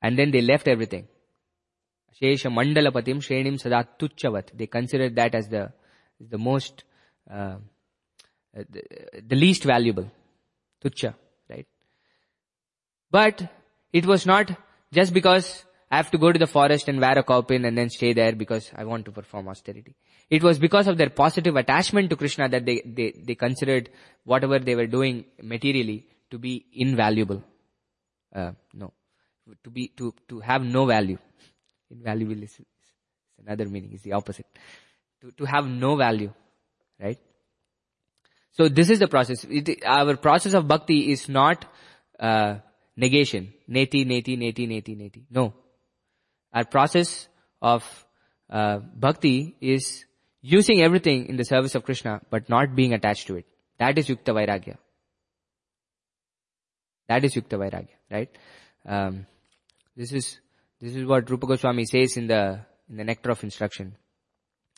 And 0.00 0.18
then 0.18 0.30
they 0.30 0.40
left 0.40 0.68
everything. 0.68 1.08
Tuchavat. 3.98 4.56
They 4.56 4.66
considered 4.66 5.16
that 5.16 5.34
as 5.34 5.48
the, 5.48 5.72
the 6.18 6.38
most, 6.38 6.84
uh, 7.30 7.56
the, 8.54 8.82
the 9.26 9.36
least 9.36 9.64
valuable. 9.64 10.10
Tucha, 10.82 11.14
right? 11.50 11.66
But 13.10 13.52
it 13.92 14.06
was 14.06 14.24
not 14.24 14.50
just 14.92 15.12
because 15.12 15.64
I 15.90 15.96
have 15.98 16.10
to 16.10 16.18
go 16.18 16.32
to 16.32 16.38
the 16.38 16.46
forest 16.46 16.88
and 16.88 17.00
wear 17.00 17.18
a 17.18 17.22
kaupin 17.22 17.66
and 17.66 17.78
then 17.78 17.90
stay 17.90 18.12
there 18.12 18.32
because 18.32 18.70
I 18.74 18.84
want 18.84 19.04
to 19.04 19.12
perform 19.12 19.48
austerity. 19.48 19.94
It 20.28 20.42
was 20.42 20.58
because 20.58 20.88
of 20.88 20.98
their 20.98 21.10
positive 21.10 21.54
attachment 21.54 22.10
to 22.10 22.16
Krishna 22.16 22.48
that 22.48 22.66
they, 22.66 22.82
they, 22.84 23.12
they 23.16 23.34
considered 23.36 23.90
whatever 24.24 24.58
they 24.58 24.74
were 24.74 24.88
doing 24.88 25.24
materially 25.40 26.06
to 26.30 26.38
be 26.38 26.66
invaluable. 26.72 27.42
Uh, 28.34 28.52
no. 28.74 28.92
To 29.62 29.70
be, 29.70 29.88
to, 29.96 30.12
to 30.28 30.40
have 30.40 30.62
no 30.62 30.86
value. 30.86 31.18
Invaluable 31.88 32.42
is, 32.42 32.58
is 32.58 32.66
another 33.46 33.66
meaning, 33.66 33.92
is 33.92 34.02
the 34.02 34.12
opposite. 34.12 34.46
To, 35.20 35.30
to 35.30 35.44
have 35.44 35.66
no 35.68 35.94
value. 35.94 36.32
Right? 37.00 37.18
So 38.50 38.68
this 38.68 38.90
is 38.90 38.98
the 38.98 39.06
process. 39.06 39.46
It, 39.48 39.84
our 39.86 40.16
process 40.16 40.54
of 40.54 40.66
bhakti 40.66 41.12
is 41.12 41.28
not, 41.28 41.64
uh, 42.18 42.56
negation. 42.96 43.52
Neti, 43.68 44.06
neti, 44.06 44.36
neti, 44.38 44.66
neti, 44.66 44.96
neti. 44.96 45.24
No. 45.30 45.54
Our 46.52 46.64
process 46.64 47.28
of 47.60 47.84
uh, 48.48 48.78
bhakti 48.78 49.56
is 49.60 50.04
using 50.40 50.80
everything 50.80 51.26
in 51.26 51.36
the 51.36 51.44
service 51.44 51.74
of 51.74 51.84
Krishna, 51.84 52.20
but 52.30 52.48
not 52.48 52.74
being 52.74 52.92
attached 52.92 53.26
to 53.26 53.36
it. 53.36 53.46
That 53.78 53.98
is 53.98 54.08
Yukta 54.08 54.32
Vairagya. 54.32 54.76
That 57.08 57.24
is 57.24 57.34
Yukta 57.34 57.58
Vairagya, 57.58 57.88
right? 58.10 58.30
Um, 58.86 59.26
this 59.96 60.12
is 60.12 60.38
this 60.80 60.94
is 60.94 61.04
what 61.04 61.28
Rupa 61.28 61.46
Goswami 61.46 61.84
says 61.84 62.16
in 62.16 62.26
the 62.26 62.60
in 62.88 62.96
the 62.96 63.04
Nectar 63.04 63.30
of 63.30 63.42
Instruction, 63.42 63.96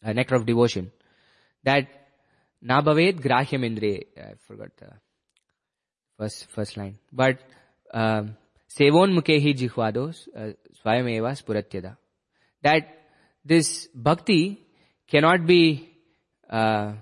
uh, 0.04 0.12
Nectar 0.12 0.36
of 0.36 0.46
Devotion, 0.46 0.90
that 1.64 1.88
Nabhaved 2.64 3.20
Grahyam 3.20 3.64
Indre. 3.64 4.04
I 4.16 4.34
forgot 4.46 4.70
the 4.78 4.90
first 6.18 6.46
first 6.46 6.76
line, 6.76 6.98
but 7.12 7.38
hi 7.92 9.52
jihvado 9.54 10.08
uh, 10.36 10.52
swayameva 10.80 11.32
spuratyada. 11.40 11.96
That 12.62 12.88
this 13.44 13.88
bhakti 13.94 14.66
cannot 15.06 15.46
be 15.46 15.90
uh, 16.50 16.92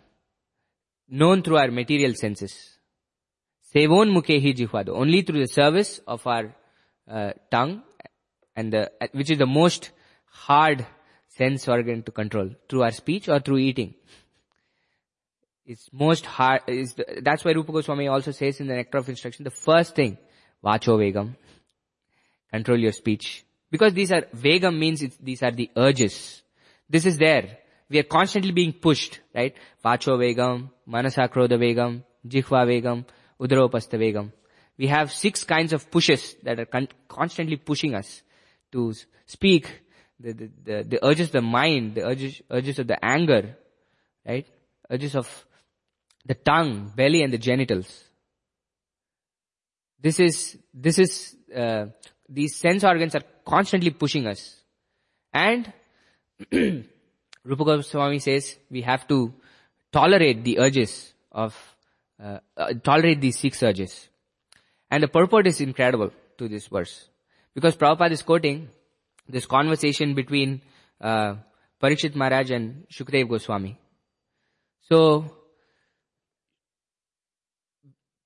known 1.09 1.43
through 1.43 1.59
our 1.59 1.70
material 1.70 2.14
senses. 2.14 2.78
Sevon 3.74 4.14
hi 4.14 4.53
jihvado. 4.53 4.91
Only 4.91 5.22
through 5.22 5.41
the 5.41 5.49
service 5.49 6.01
of 6.07 6.26
our 6.26 6.55
uh, 7.11 7.32
tongue 7.51 7.82
and 8.55 8.89
which 9.12 9.30
is 9.30 9.39
the 9.39 9.47
most 9.47 9.91
hard 10.26 10.87
sense 11.28 11.68
organ 11.68 12.03
to 12.03 12.12
control 12.12 12.51
through 12.68 12.82
our 12.82 12.91
speech 12.91 13.28
or 13.28 13.41
through 13.41 13.59
eating. 13.59 13.95
It's 15.66 15.89
most 15.93 16.24
hard, 16.24 16.62
that's 17.22 17.45
why 17.45 17.53
Rupa 17.53 17.72
Goswami 17.72 18.07
also 18.07 18.30
says 18.30 18.61
in 18.61 18.68
the 18.68 18.74
Nectar 18.74 18.99
of 18.99 19.09
Instruction, 19.09 19.45
the 19.45 19.51
first 19.51 19.97
thing, 19.97 20.16
vacho 20.64 20.98
vegam, 20.98 21.34
Control 22.50 22.78
your 22.78 22.92
speech. 22.92 23.44
Because 23.70 23.92
these 23.92 24.12
are, 24.12 24.22
vegam 24.34 24.78
means 24.78 25.04
these 25.20 25.42
are 25.42 25.50
the 25.50 25.70
urges. 25.76 26.42
This 26.88 27.04
is 27.04 27.18
there. 27.18 27.59
We 27.88 27.98
are 27.98 28.04
constantly 28.04 28.52
being 28.52 28.72
pushed, 28.72 29.20
right? 29.34 29.54
Vacho 29.84 30.16
vegam, 30.16 30.70
manasa 30.86 31.28
krodha 31.28 31.59
vegam, 31.59 32.02
jihva 32.26 32.64
vegam, 32.66 33.04
udropasta 33.40 33.98
vegam. 33.98 34.32
We 34.78 34.86
have 34.88 35.12
six 35.12 35.44
kinds 35.44 35.72
of 35.72 35.90
pushes 35.90 36.36
that 36.42 36.61
are 36.61 36.66
con- 36.66 36.88
constantly 37.09 37.57
pushing 37.57 37.94
us 37.94 38.22
to 38.72 38.94
speak. 39.26 39.82
The, 40.18 40.32
the, 40.32 40.50
the, 40.64 40.84
the 40.84 41.04
urges 41.04 41.26
of 41.28 41.32
the 41.32 41.42
mind, 41.42 41.96
the 41.96 42.07
urges, 42.07 42.40
urges 42.50 42.78
of 42.78 42.86
the 42.86 43.04
anger, 43.04 43.57
right? 44.26 44.46
Urges 44.90 45.14
of 45.14 45.46
the 46.24 46.34
tongue, 46.34 46.92
belly 46.94 47.22
and 47.22 47.32
the 47.32 47.38
genitals. 47.38 48.04
This 50.01 50.20
is, 50.20 50.59
this 50.72 50.99
is, 50.99 51.36
uh, 51.55 51.86
these 52.28 52.57
sense 52.57 52.84
organs 52.84 53.14
are 53.14 53.22
constantly 53.44 53.90
pushing 53.90 54.26
us. 54.26 54.61
And 55.32 55.72
Rupa 56.53 57.64
Goswami 57.64 58.18
says 58.18 58.57
we 58.70 58.82
have 58.82 59.07
to 59.09 59.32
tolerate 59.92 60.44
the 60.44 60.59
urges 60.59 61.12
of, 61.32 61.57
uh, 62.22 62.38
uh, 62.57 62.72
tolerate 62.82 63.20
these 63.20 63.38
six 63.38 63.62
urges. 63.62 64.09
And 64.90 65.03
the 65.03 65.09
purport 65.09 65.47
is 65.47 65.61
incredible 65.61 66.12
to 66.38 66.49
this 66.49 66.66
verse. 66.66 67.09
Because 67.55 67.76
Prabhupada 67.76 68.12
is 68.12 68.22
quoting 68.22 68.68
this 69.28 69.47
conversation 69.47 70.14
between 70.14 70.61
uh, 71.01 71.36
Parikshit 71.82 72.14
Maharaj 72.14 72.51
and 72.51 72.86
Shukdev 72.92 73.28
Goswami. 73.28 73.78
So, 74.82 75.24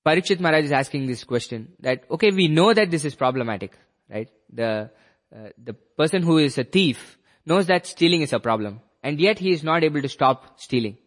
Parikshit 0.05 0.39
Maharaj 0.39 0.65
is 0.65 0.71
asking 0.71 1.07
this 1.07 1.23
question 1.23 1.73
that, 1.79 2.03
okay, 2.09 2.31
we 2.31 2.47
know 2.47 2.73
that 2.73 2.89
this 2.89 3.05
is 3.05 3.15
problematic, 3.15 3.77
right? 4.09 4.29
The, 4.51 4.89
uh, 5.35 5.49
the 5.63 5.73
person 5.73 6.23
who 6.23 6.39
is 6.39 6.57
a 6.57 6.63
thief 6.63 7.17
knows 7.45 7.67
that 7.67 7.85
stealing 7.85 8.21
is 8.21 8.33
a 8.33 8.39
problem 8.39 8.81
and 9.03 9.19
yet 9.19 9.39
he 9.39 9.51
is 9.51 9.63
not 9.63 9.83
able 9.83 10.01
to 10.01 10.09
stop 10.09 10.59
stealing. 10.59 10.97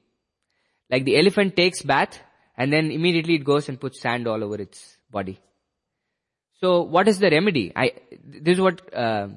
Like 0.91 1.05
the 1.05 1.19
elephant 1.19 1.57
takes 1.57 1.83
bath 1.83 2.21
and 2.57 2.73
then 2.73 2.91
immediately 2.91 3.35
it 3.35 3.45
goes 3.45 3.69
and 3.69 3.81
puts 3.81 4.01
sand 4.01 4.29
all 4.29 4.43
over 4.45 4.57
its 4.57 4.97
body. 5.11 5.41
So 6.61 6.83
what 6.83 7.09
is 7.09 7.19
the 7.19 7.31
remedy? 7.31 7.73
I, 7.75 7.93
this 8.25 8.55
is 8.55 8.61
what 8.61 8.95
uh, 8.95 9.29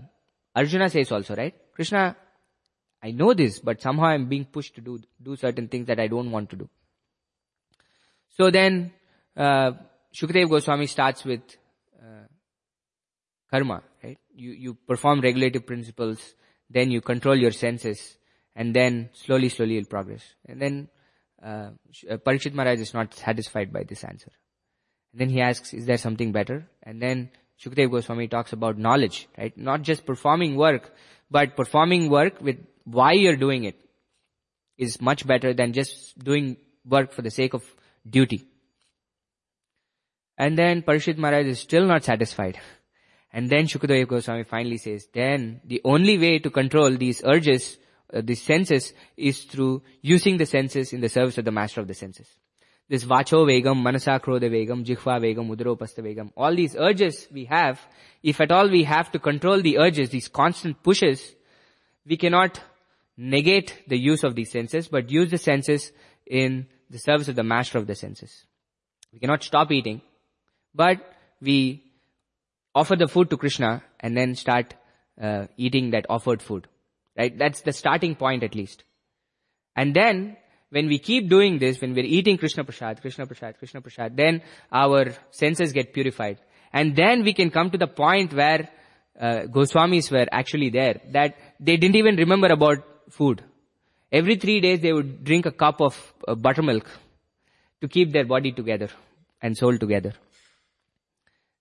Arjuna 0.55 0.89
says 0.89 1.11
also, 1.11 1.35
right? 1.35 1.55
Krishna, 1.73 2.15
I 3.01 3.11
know 3.11 3.33
this, 3.33 3.59
but 3.59 3.81
somehow 3.81 4.05
I'm 4.05 4.27
being 4.27 4.45
pushed 4.45 4.75
to 4.75 4.81
do, 4.81 4.99
do 5.21 5.35
certain 5.35 5.67
things 5.67 5.87
that 5.87 5.99
I 5.99 6.07
don't 6.07 6.31
want 6.31 6.49
to 6.51 6.55
do. 6.55 6.69
So 8.37 8.51
then, 8.51 8.91
uh, 9.37 9.71
Goswami 10.19 10.87
starts 10.87 11.23
with 11.23 11.41
uh, 12.01 12.25
karma, 13.51 13.83
right? 14.03 14.17
You, 14.35 14.51
you 14.51 14.73
perform 14.73 15.21
regulative 15.21 15.65
principles, 15.65 16.33
then 16.69 16.91
you 16.91 17.01
control 17.01 17.35
your 17.35 17.51
senses, 17.51 18.17
and 18.55 18.75
then 18.75 19.09
slowly, 19.13 19.49
slowly 19.49 19.75
you'll 19.75 19.85
progress. 19.85 20.23
And 20.45 20.61
then 20.61 20.89
uh, 21.41 21.69
uh 22.09 22.17
Parikshit 22.17 22.53
Maharaj 22.53 22.79
is 22.79 22.93
not 22.93 23.13
satisfied 23.13 23.71
by 23.71 23.83
this 23.83 24.03
answer. 24.03 24.31
And 25.11 25.21
then 25.21 25.29
he 25.29 25.41
asks, 25.41 25.73
is 25.73 25.85
there 25.85 25.97
something 25.97 26.31
better? 26.31 26.67
And 26.81 27.01
then 27.01 27.29
Shukdev 27.63 27.91
Goswami 27.91 28.27
talks 28.27 28.53
about 28.53 28.77
knowledge, 28.77 29.27
right? 29.37 29.55
Not 29.57 29.83
just 29.83 30.05
performing 30.05 30.55
work, 30.55 30.93
but 31.29 31.55
performing 31.55 32.09
work 32.09 32.41
with 32.41 32.57
why 32.85 33.13
you're 33.13 33.35
doing 33.35 33.65
it 33.65 33.75
is 34.77 35.01
much 35.01 35.25
better 35.25 35.53
than 35.53 35.73
just 35.73 36.17
doing 36.17 36.57
work 36.85 37.11
for 37.11 37.21
the 37.21 37.31
sake 37.31 37.53
of 37.53 37.63
duty. 38.07 38.47
And 40.37 40.57
then 40.57 40.83
Parikshit 40.83 41.17
Maharaj 41.17 41.47
is 41.47 41.59
still 41.59 41.85
not 41.85 42.03
satisfied. 42.03 42.59
And 43.33 43.49
then 43.49 43.65
Shukadeva 43.65 44.07
Goswami 44.07 44.43
finally 44.43 44.77
says, 44.77 45.07
then 45.13 45.61
the 45.65 45.81
only 45.83 46.17
way 46.17 46.39
to 46.39 46.49
control 46.49 46.95
these 46.95 47.21
urges, 47.25 47.77
uh, 48.13 48.21
these 48.23 48.41
senses, 48.41 48.93
is 49.15 49.43
through 49.43 49.81
using 50.01 50.37
the 50.37 50.45
senses 50.45 50.93
in 50.93 51.01
the 51.01 51.09
service 51.09 51.37
of 51.37 51.45
the 51.45 51.51
master 51.51 51.81
of 51.81 51.87
the 51.87 51.93
senses. 51.93 52.27
This 52.89 53.03
vacho 53.03 53.45
vegam, 53.45 53.81
manasa 53.81 54.19
krodha 54.23 54.49
vegam, 54.49 54.85
jihva 54.85 55.19
vegam, 55.19 55.53
udropasta 55.53 55.99
vegam, 55.99 56.31
all 56.37 56.55
these 56.55 56.75
urges 56.75 57.27
we 57.31 57.45
have, 57.45 57.81
if 58.23 58.39
at 58.39 58.51
all 58.51 58.69
we 58.69 58.83
have 58.85 59.11
to 59.11 59.19
control 59.19 59.61
the 59.61 59.77
urges, 59.77 60.09
these 60.09 60.29
constant 60.29 60.81
pushes, 60.81 61.35
we 62.05 62.15
cannot 62.15 62.61
negate 63.17 63.83
the 63.87 63.97
use 63.97 64.23
of 64.23 64.35
these 64.35 64.51
senses, 64.51 64.87
but 64.87 65.11
use 65.11 65.29
the 65.29 65.37
senses 65.37 65.91
in 66.25 66.65
the 66.89 66.97
service 66.97 67.27
of 67.27 67.35
the 67.35 67.43
master 67.43 67.77
of 67.77 67.87
the 67.87 67.95
senses. 67.95 68.45
We 69.11 69.19
cannot 69.19 69.43
stop 69.43 69.71
eating, 69.71 70.01
but 70.77 70.99
we 71.41 71.83
offer 72.73 72.95
the 72.95 73.07
food 73.07 73.29
to 73.31 73.37
Krishna 73.37 73.83
and 73.99 74.15
then 74.15 74.35
start 74.35 74.75
uh, 75.21 75.47
eating 75.57 75.91
that 75.91 76.05
offered 76.09 76.41
food. 76.41 76.67
Right? 77.17 77.37
That's 77.37 77.61
the 77.61 77.73
starting 77.73 78.15
point 78.15 78.43
at 78.43 78.53
least. 78.53 78.83
And 79.75 79.93
then, 79.93 80.37
when 80.69 80.87
we 80.87 80.99
keep 80.99 81.29
doing 81.29 81.59
this, 81.59 81.81
when 81.81 81.93
we're 81.93 82.05
eating 82.05 82.37
Krishna 82.37 82.63
Prasad, 82.63 83.01
Krishna 83.01 83.25
Prasad, 83.25 83.57
Krishna 83.57 83.81
Prasad, 83.81 84.17
then 84.17 84.41
our 84.71 85.13
senses 85.31 85.73
get 85.73 85.93
purified. 85.93 86.39
And 86.73 86.95
then 86.95 87.23
we 87.23 87.33
can 87.33 87.49
come 87.49 87.71
to 87.71 87.77
the 87.77 87.87
point 87.87 88.33
where 88.33 88.69
uh, 89.19 89.41
Goswamis 89.57 90.11
were 90.11 90.27
actually 90.31 90.69
there, 90.69 90.99
that 91.11 91.37
they 91.59 91.77
didn't 91.77 91.95
even 91.95 92.17
remember 92.17 92.47
about 92.47 92.79
food. 93.09 93.43
Every 94.11 94.35
three 94.35 94.59
days 94.61 94.81
they 94.81 94.93
would 94.93 95.23
drink 95.23 95.45
a 95.45 95.51
cup 95.51 95.81
of 95.81 96.13
uh, 96.27 96.35
buttermilk 96.35 96.87
to 97.81 97.87
keep 97.87 98.11
their 98.11 98.25
body 98.25 98.51
together 98.51 98.89
and 99.41 99.57
soul 99.57 99.77
together. 99.77 100.13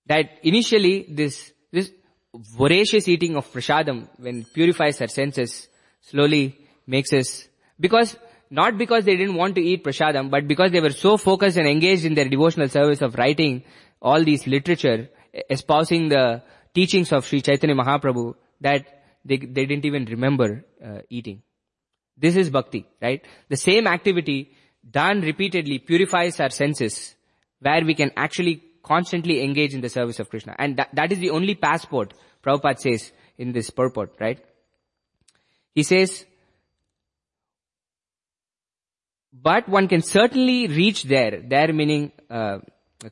That 0.07 0.39
initially 0.43 1.07
this, 1.09 1.53
this 1.73 1.91
voracious 2.35 3.09
eating 3.09 3.37
of 3.37 3.51
prasadam, 3.53 4.09
when 4.19 4.41
it 4.41 4.53
purifies 4.53 5.01
our 5.01 5.09
senses, 5.09 5.69
slowly 6.01 6.57
makes 6.87 7.13
us, 7.13 7.49
because, 7.81 8.17
not 8.51 8.79
because 8.79 9.05
they 9.05 9.17
didn't 9.17 9.35
want 9.35 9.55
to 9.57 9.63
eat 9.63 9.85
prasadam, 9.85 10.31
but 10.31 10.47
because 10.47 10.71
they 10.71 10.81
were 10.81 10.91
so 10.91 11.17
focused 11.17 11.57
and 11.57 11.67
engaged 11.67 12.05
in 12.05 12.15
their 12.15 12.29
devotional 12.29 12.69
service 12.69 13.03
of 13.03 13.17
writing 13.17 13.65
all 14.01 14.23
these 14.23 14.47
literature, 14.47 15.09
espousing 15.51 16.09
the 16.09 16.43
teachings 16.75 17.13
of 17.13 17.27
Sri 17.27 17.41
Chaitanya 17.41 17.75
Mahaprabhu, 17.75 18.35
that 18.61 18.85
they, 19.25 19.39
they 19.39 19.67
didn't 19.67 19.85
even 19.85 20.05
remember 20.05 20.65
uh, 20.85 20.99
eating. 21.11 21.43
This 22.17 22.37
is 22.37 22.49
bhakti, 22.51 22.87
right? 23.03 23.25
The 23.49 23.57
same 23.57 23.87
activity 23.87 24.53
done 24.89 25.21
repeatedly 25.21 25.79
purifies 25.81 26.39
our 26.41 26.51
senses 26.51 27.15
where 27.61 27.85
we 27.85 27.95
can 27.95 28.13
actually 28.17 28.63
constantly 28.87 29.43
engage 29.43 29.75
in 29.75 29.81
the 29.81 29.89
service 29.89 30.21
of 30.21 30.31
Krishna. 30.31 30.55
And 30.59 30.77
that, 30.77 30.91
that 30.95 31.13
is 31.13 31.19
the 31.19 31.31
only 31.31 31.55
passport, 31.55 32.15
Prabhupada 32.43 32.79
says 32.79 33.13
in 33.37 33.53
this 33.53 33.71
purport, 33.71 34.15
right? 34.21 34.39
He 35.75 35.83
says, 35.83 36.25
but 39.33 39.69
one 39.69 39.89
can 39.89 40.03
certainly 40.03 40.69
reach 40.69 41.03
there, 41.05 41.43
there 41.47 41.73
meaning 41.73 42.13
uh, 42.31 42.59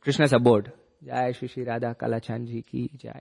Krishna's 0.01 0.33
abode. 0.33 0.73
Jai 1.05 1.33
Shri 1.33 1.65
Radha 1.65 1.95
ki 2.71 2.91
Jai. 2.97 3.21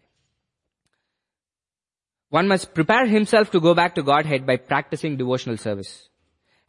One 2.30 2.48
must 2.48 2.74
prepare 2.74 3.06
himself 3.06 3.52
to 3.52 3.60
go 3.60 3.74
back 3.74 3.96
to 3.96 4.04
Godhead 4.04 4.46
by 4.46 4.58
practicing 4.58 5.18
devotional 5.18 5.58
service. 5.58 6.10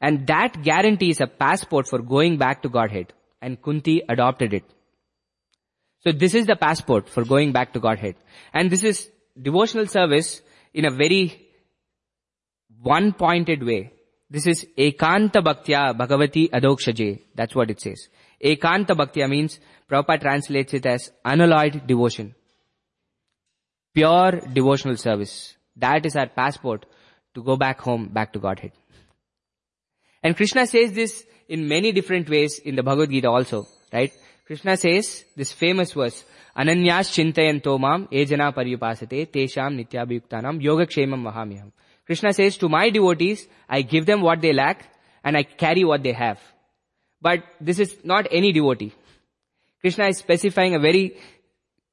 And 0.01 0.27
that 0.27 0.63
guarantees 0.63 1.21
a 1.21 1.27
passport 1.27 1.89
for 1.89 2.01
going 2.01 2.37
back 2.37 2.63
to 2.63 2.69
Godhead. 2.69 3.13
And 3.41 3.63
Kunti 3.63 4.03
adopted 4.09 4.53
it. 4.53 4.65
So 6.07 6.13
this 6.13 6.35
is 6.35 6.47
the 6.47 6.57
passport 6.57 7.09
for 7.09 7.25
going 7.25 7.53
back 7.53 7.73
to 7.73 7.81
Godhead. 7.81 8.17
And 8.53 8.71
this 8.71 8.85
is 8.85 9.09
devotional 9.41 9.87
service 9.87 10.43
in 10.73 10.85
a 10.85 10.91
very 10.91 11.49
one-pointed 12.83 13.63
way. 13.63 13.93
This 14.29 14.47
is 14.47 14.67
Ekanta 14.77 15.43
Bhaktya 15.43 15.97
Bhagavati 15.97 16.51
Adokshaje. 16.51 17.21
That's 17.35 17.55
what 17.55 17.71
it 17.71 17.81
says. 17.81 18.09
Ekanta 18.43 18.91
Bhaktya 18.91 19.29
means, 19.29 19.61
Prabhupada 19.91 20.21
translates 20.21 20.75
it 20.75 20.87
as 20.87 21.11
unalloyed 21.25 21.87
devotion 21.87 22.35
pure 23.95 24.41
devotional 24.53 24.97
service. 24.97 25.57
That 25.77 26.05
is 26.05 26.17
our 26.17 26.29
passport 26.29 26.87
to 27.35 27.43
go 27.43 27.57
back 27.57 27.81
home, 27.81 28.09
back 28.09 28.33
to 28.33 28.39
Godhead. 28.39 28.73
And 30.23 30.37
Krishna 30.37 30.67
says 30.67 30.93
this 30.93 31.25
in 31.49 31.69
many 31.69 31.93
different 31.93 32.29
ways 32.29 32.59
in 32.59 32.75
the 32.75 32.83
Bhagavad 32.83 33.11
Gita 33.11 33.29
also, 33.29 33.67
right? 33.93 34.13
Krishna 34.47 34.77
says 34.77 35.25
this 35.35 35.53
famous 35.53 35.93
verse, 35.93 36.23
Ananyas 36.57 37.09
chintayanto 37.15 37.81
mam 37.81 38.07
ejana 38.09 38.55
paryupasate 38.55 39.27
tesham 39.33 39.79
nityabhayuktanam 39.79 40.63
yogakshemam 40.63 41.23
vahamyam. 41.29 41.73
Krishna 42.07 42.33
says 42.35 42.59
to 42.59 42.69
my 42.69 42.91
devotees, 42.91 43.49
I 43.69 43.83
give 43.83 44.05
them 44.05 44.21
what 44.21 44.43
they 44.43 44.53
lack 44.53 44.87
and 45.25 45.37
I 45.37 45.45
carry 45.45 45.85
what 45.85 46.03
they 46.03 46.13
have. 46.13 46.39
But 47.23 47.43
this 47.59 47.79
is 47.79 47.97
not 48.05 48.27
any 48.31 48.53
devotee. 48.53 48.93
Krishna 49.81 50.09
is 50.09 50.19
specifying 50.19 50.75
a 50.75 50.79
very 50.79 51.17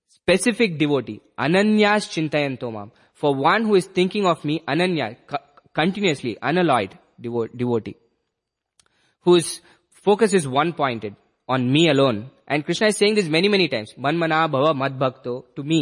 specific 0.09 0.77
devotee, 0.77 1.21
ananyas 1.39 2.09
chintayantomam. 2.13 2.91
For 3.13 3.33
one 3.33 3.63
who 3.63 3.75
is 3.75 3.85
thinking 3.85 4.25
of 4.25 4.43
me, 4.43 4.61
ananya, 4.67 5.15
continuously, 5.73 6.37
unalloyed 6.41 6.97
devo- 7.21 7.55
devotee, 7.55 7.95
whose 9.21 9.61
focus 9.89 10.33
is 10.33 10.47
one 10.47 10.73
pointed 10.73 11.15
on 11.53 11.71
me 11.71 11.89
alone. 11.89 12.29
And 12.47 12.65
Krishna 12.65 12.87
is 12.87 12.97
saying 12.97 13.15
this 13.15 13.27
many, 13.27 13.49
many 13.55 13.67
times. 13.67 13.93
Manmana 13.97 14.39
bhava 14.53 14.73
madbhakto 14.83 15.33
to 15.55 15.63
me. 15.63 15.81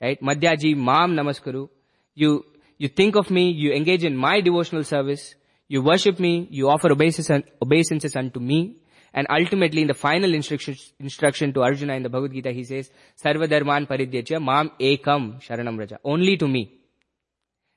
Right? 0.00 0.20
Madhyaji 0.20 0.76
mam 0.76 1.14
namaskaru. 1.14 1.68
You, 2.14 2.44
you 2.78 2.88
think 2.88 3.16
of 3.16 3.30
me, 3.30 3.50
you 3.50 3.72
engage 3.72 4.04
in 4.04 4.16
my 4.16 4.40
devotional 4.40 4.84
service, 4.84 5.34
you 5.68 5.82
worship 5.82 6.18
me, 6.18 6.48
you 6.50 6.68
offer 6.70 6.90
obeisances 6.90 8.16
unto 8.16 8.40
me, 8.40 8.76
and 9.12 9.26
ultimately 9.30 9.82
in 9.82 9.88
the 9.88 9.94
final 9.94 10.34
instruction, 10.34 10.76
instruction 11.00 11.52
to 11.54 11.62
Arjuna 11.62 11.94
in 11.94 12.02
the 12.02 12.08
Bhagavad 12.08 12.32
Gita, 12.32 12.52
he 12.52 12.64
says, 12.64 12.90
Sarva 13.22 13.48
dharman 13.48 13.86
paridyacha 13.86 14.42
mam 14.42 14.70
ekam 14.80 15.42
sharanam 15.42 15.78
raja. 15.78 15.98
Only 16.04 16.36
to 16.36 16.48
me. 16.48 16.72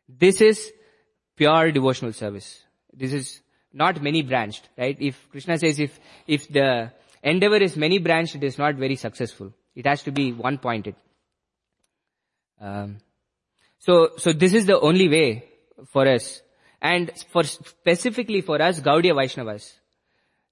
This 0.08 0.42
is 0.42 0.72
pure 1.36 1.72
devotional 1.72 2.14
service. 2.14 2.64
This 2.94 3.14
is 3.14 3.42
not 3.72 4.02
many 4.02 4.22
branched, 4.22 4.68
right? 4.78 4.98
If 5.00 5.30
Krishna 5.32 5.58
says 5.58 5.80
if, 5.80 6.00
if 6.28 6.48
the 6.50 6.92
endeavor 7.24 7.58
is 7.58 7.76
many 7.76 8.00
branched, 8.00 8.36
it 8.36 8.44
is 8.44 8.58
not 8.58 8.76
very 8.76 8.96
successful. 8.96 9.54
It 9.76 9.86
has 9.86 10.04
to 10.04 10.12
be 10.12 10.32
one 10.34 10.58
pointed. 10.58 10.96
Um, 12.60 12.98
so, 13.80 14.10
so 14.18 14.34
this 14.34 14.54
is 14.54 14.66
the 14.66 14.80
only 14.80 15.08
way 15.08 15.46
for 15.88 16.08
us. 16.08 16.42
And 16.82 17.12
for 17.32 17.44
specifically 17.44 18.42
for 18.42 18.62
us, 18.62 18.80
Gaudiya 18.80 19.14
Vaishnavas, 19.14 19.72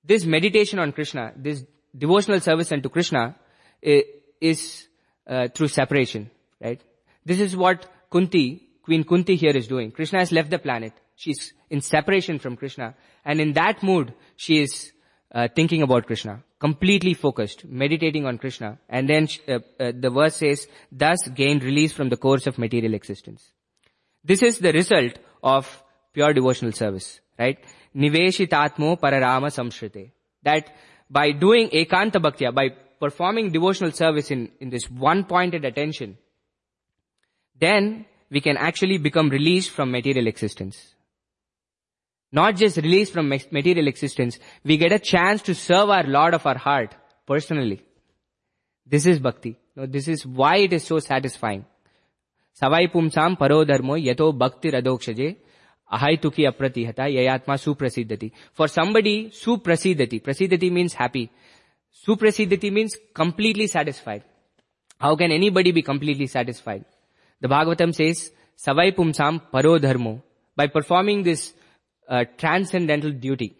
this 0.03 0.25
meditation 0.25 0.79
on 0.79 0.91
Krishna, 0.91 1.33
this 1.35 1.63
devotional 1.97 2.39
service 2.39 2.71
unto 2.71 2.89
Krishna 2.89 3.35
is 3.81 4.87
uh, 5.27 5.47
through 5.49 5.67
separation, 5.67 6.29
right? 6.61 6.81
This 7.25 7.39
is 7.39 7.55
what 7.55 7.85
Kunti, 8.09 8.69
Queen 8.83 9.03
Kunti 9.03 9.35
here 9.35 9.55
is 9.55 9.67
doing. 9.67 9.91
Krishna 9.91 10.19
has 10.19 10.31
left 10.31 10.49
the 10.49 10.59
planet. 10.59 10.93
She's 11.15 11.53
in 11.69 11.81
separation 11.81 12.39
from 12.39 12.55
Krishna. 12.55 12.95
And 13.25 13.41
in 13.41 13.53
that 13.53 13.83
mood, 13.83 14.13
she 14.37 14.61
is 14.61 14.93
uh, 15.31 15.47
thinking 15.53 15.81
about 15.81 16.05
Krishna, 16.07 16.43
completely 16.59 17.13
focused, 17.13 17.65
meditating 17.65 18.25
on 18.25 18.37
Krishna. 18.37 18.79
And 18.89 19.07
then 19.07 19.27
uh, 19.47 19.59
uh, 19.79 19.91
the 19.97 20.09
verse 20.09 20.37
says, 20.37 20.67
thus 20.91 21.27
gained 21.27 21.63
release 21.63 21.93
from 21.93 22.09
the 22.09 22.17
course 22.17 22.47
of 22.47 22.57
material 22.57 22.93
existence. 22.93 23.51
This 24.23 24.41
is 24.41 24.59
the 24.59 24.73
result 24.73 25.19
of 25.43 25.83
pure 26.13 26.33
devotional 26.33 26.71
service, 26.71 27.19
right? 27.37 27.57
Niveshitatmo 27.95 28.99
pararama 28.99 29.47
samshrite. 29.47 30.11
That 30.43 30.75
by 31.09 31.31
doing 31.31 31.69
ekanta 31.69 32.19
bhaktya, 32.21 32.53
by 32.53 32.69
performing 32.99 33.51
devotional 33.51 33.91
service 33.91 34.31
in, 34.31 34.51
in 34.59 34.69
this 34.69 34.89
one-pointed 34.89 35.63
attention, 35.63 36.17
then 37.59 38.05
we 38.29 38.41
can 38.41 38.57
actually 38.57 38.97
become 38.97 39.29
released 39.29 39.69
from 39.69 39.91
material 39.91 40.27
existence. 40.27 40.95
Not 42.31 42.55
just 42.57 42.77
released 42.77 43.13
from 43.13 43.29
material 43.29 43.87
existence, 43.87 44.37
we 44.63 44.77
get 44.77 44.91
a 44.91 44.99
chance 44.99 45.41
to 45.43 45.55
serve 45.55 45.89
our 45.89 46.03
Lord 46.03 46.33
of 46.33 46.45
our 46.45 46.57
heart 46.57 46.93
personally. 47.25 47.83
This 48.85 49.05
is 49.05 49.19
bhakti. 49.19 49.57
No, 49.75 49.85
this 49.85 50.07
is 50.07 50.25
why 50.25 50.57
it 50.57 50.73
is 50.73 50.83
so 50.83 50.99
satisfying. 50.99 51.65
Savai 52.61 52.91
pumsam 52.91 53.37
paro 53.37 53.65
dharmo 53.65 53.95
yato 54.03 54.37
bhakti 54.37 54.71
radokshaje 54.71 55.37
ahaituki 55.91 56.47
apratihata 56.51 57.07
yayatma 57.17 57.57
suprasiddhati. 57.65 58.31
For 58.53 58.67
somebody, 58.67 59.29
suprasiddhati. 59.29 60.21
Prasiddhati 60.21 60.71
means 60.71 60.93
happy. 60.93 61.29
Suprasiddhati 62.05 62.71
means 62.71 62.95
completely 63.13 63.67
satisfied. 63.67 64.23
How 64.99 65.15
can 65.15 65.31
anybody 65.31 65.71
be 65.71 65.81
completely 65.81 66.27
satisfied? 66.27 66.85
The 67.39 67.47
Bhagavatam 67.47 67.93
says, 67.93 68.31
Savai 68.57 68.95
pumsam 68.95 69.41
paro 69.53 69.79
dharmo. 69.79 70.21
By 70.55 70.67
performing 70.67 71.23
this 71.23 71.53
uh, 72.07 72.25
transcendental 72.37 73.11
duty 73.11 73.57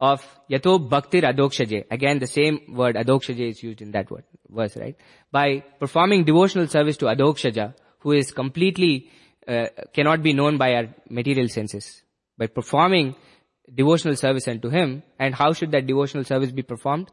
of 0.00 0.24
yato 0.50 0.78
bhaktir 0.88 1.22
adokshaje. 1.22 1.84
Again, 1.90 2.18
the 2.18 2.26
same 2.26 2.60
word 2.68 2.96
adokshaje 2.96 3.50
is 3.50 3.62
used 3.62 3.82
in 3.82 3.90
that 3.92 4.10
word, 4.10 4.24
verse, 4.48 4.76
right? 4.76 4.96
By 5.30 5.62
performing 5.78 6.24
devotional 6.24 6.68
service 6.68 6.96
to 6.98 7.06
adokshaja, 7.06 7.74
who 8.00 8.12
is 8.12 8.32
completely, 8.32 9.10
uh, 9.46 9.66
cannot 9.92 10.22
be 10.22 10.32
known 10.32 10.56
by 10.56 10.74
our 10.74 10.88
material 11.08 11.48
senses. 11.48 12.02
By 12.38 12.46
performing 12.46 13.14
devotional 13.74 14.16
service 14.16 14.48
unto 14.48 14.70
him, 14.70 15.02
and 15.18 15.34
how 15.34 15.52
should 15.52 15.70
that 15.72 15.86
devotional 15.86 16.24
service 16.24 16.50
be 16.50 16.62
performed? 16.62 17.10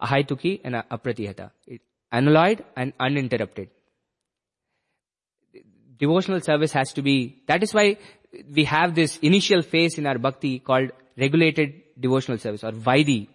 Ahaituki 0.00 0.60
and 0.64 0.74
apratihata. 0.74 1.50
Unalloyed 2.10 2.64
and 2.76 2.92
uninterrupted. 2.98 3.68
Devotional 5.98 6.40
service 6.40 6.72
has 6.72 6.92
to 6.94 7.02
be, 7.02 7.42
that 7.46 7.62
is 7.62 7.72
why 7.72 7.96
we 8.54 8.64
have 8.64 8.94
this 8.94 9.18
initial 9.18 9.62
phase 9.62 9.98
in 9.98 10.06
our 10.06 10.18
bhakti 10.18 10.58
called 10.58 10.90
regulated 11.16 11.82
devotional 11.98 12.38
service 12.38 12.64
or 12.64 12.72
Vaidi, 12.72 13.28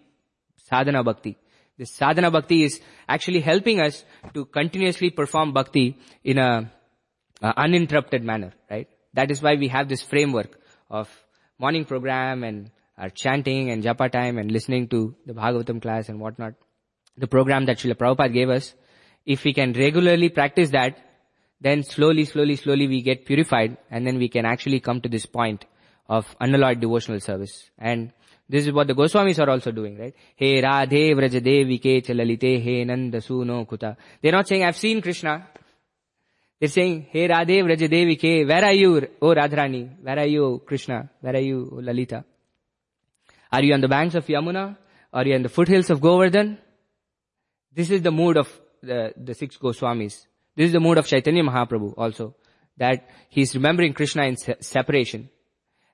sadhana 0.56 1.04
bhakti. 1.04 1.36
This 1.76 1.92
sadhana 1.92 2.30
bhakti 2.30 2.64
is 2.64 2.80
actually 3.08 3.40
helping 3.40 3.80
us 3.80 4.04
to 4.34 4.44
continuously 4.46 5.10
perform 5.10 5.52
bhakti 5.52 5.96
in 6.24 6.38
a, 6.38 6.70
a 7.40 7.54
uninterrupted 7.56 8.24
manner, 8.24 8.52
right? 8.70 8.88
That 9.14 9.30
is 9.30 9.40
why 9.40 9.54
we 9.54 9.68
have 9.68 9.88
this 9.88 10.02
framework 10.02 10.58
of 10.90 11.08
morning 11.58 11.84
program 11.84 12.42
and 12.42 12.70
our 12.96 13.10
chanting 13.10 13.70
and 13.70 13.82
japa 13.82 14.10
time 14.10 14.38
and 14.38 14.50
listening 14.50 14.88
to 14.88 15.14
the 15.24 15.32
Bhagavatam 15.32 15.80
class 15.80 16.08
and 16.08 16.20
whatnot. 16.20 16.54
The 17.16 17.28
program 17.28 17.66
that 17.66 17.78
Srila 17.78 17.94
Prabhupada 17.94 18.32
gave 18.32 18.50
us, 18.50 18.74
if 19.24 19.44
we 19.44 19.52
can 19.52 19.72
regularly 19.72 20.28
practice 20.28 20.70
that, 20.70 20.98
then 21.60 21.82
slowly, 21.82 22.24
slowly, 22.24 22.56
slowly 22.56 22.86
we 22.86 23.02
get 23.02 23.26
purified 23.26 23.76
and 23.90 24.06
then 24.06 24.18
we 24.18 24.28
can 24.28 24.44
actually 24.44 24.80
come 24.80 25.00
to 25.00 25.08
this 25.08 25.26
point 25.26 25.64
of 26.08 26.36
unalloyed 26.40 26.80
devotional 26.80 27.20
service. 27.20 27.70
And 27.78 28.12
this 28.48 28.66
is 28.66 28.72
what 28.72 28.86
the 28.86 28.94
Goswamis 28.94 29.38
are 29.44 29.50
also 29.50 29.72
doing, 29.72 29.98
right? 29.98 30.14
Hey 30.36 30.62
Radhe 30.62 31.14
Vrajadevike 31.14 32.06
Chalalite 32.06 32.62
Hey 32.62 32.84
Nanda 32.84 33.18
Suno 33.18 33.66
Kuta. 33.66 33.96
They're 34.22 34.32
not 34.32 34.48
saying, 34.48 34.64
I've 34.64 34.76
seen 34.76 35.02
Krishna. 35.02 35.46
They're 36.58 36.68
saying, 36.68 37.08
Hey 37.10 37.28
Radhe 37.28 37.62
Vrajadevike, 37.62 38.46
where 38.46 38.64
are 38.64 38.72
you, 38.72 38.96
O 39.20 39.34
Radharani? 39.34 40.02
Where 40.02 40.18
are 40.18 40.26
you, 40.26 40.62
Krishna? 40.64 41.10
Where 41.20 41.34
are 41.34 41.40
you, 41.40 41.68
o 41.72 41.76
Lalita? 41.76 42.24
Are 43.52 43.62
you 43.62 43.74
on 43.74 43.80
the 43.80 43.88
banks 43.88 44.14
of 44.14 44.26
Yamuna? 44.26 44.76
Are 45.12 45.26
you 45.26 45.34
on 45.34 45.42
the 45.42 45.48
foothills 45.48 45.90
of 45.90 46.00
Govardhan? 46.00 46.58
This 47.74 47.90
is 47.90 48.02
the 48.02 48.10
mood 48.10 48.36
of 48.36 48.48
the, 48.82 49.12
the 49.16 49.34
six 49.34 49.56
Goswamis. 49.56 50.26
This 50.58 50.66
is 50.66 50.72
the 50.72 50.80
mood 50.80 50.98
of 50.98 51.06
Chaitanya 51.06 51.44
Mahaprabhu 51.44 51.94
also, 51.96 52.34
that 52.78 53.08
he 53.28 53.42
is 53.42 53.54
remembering 53.54 53.92
Krishna 53.92 54.24
in 54.24 54.36
se- 54.36 54.56
separation. 54.58 55.30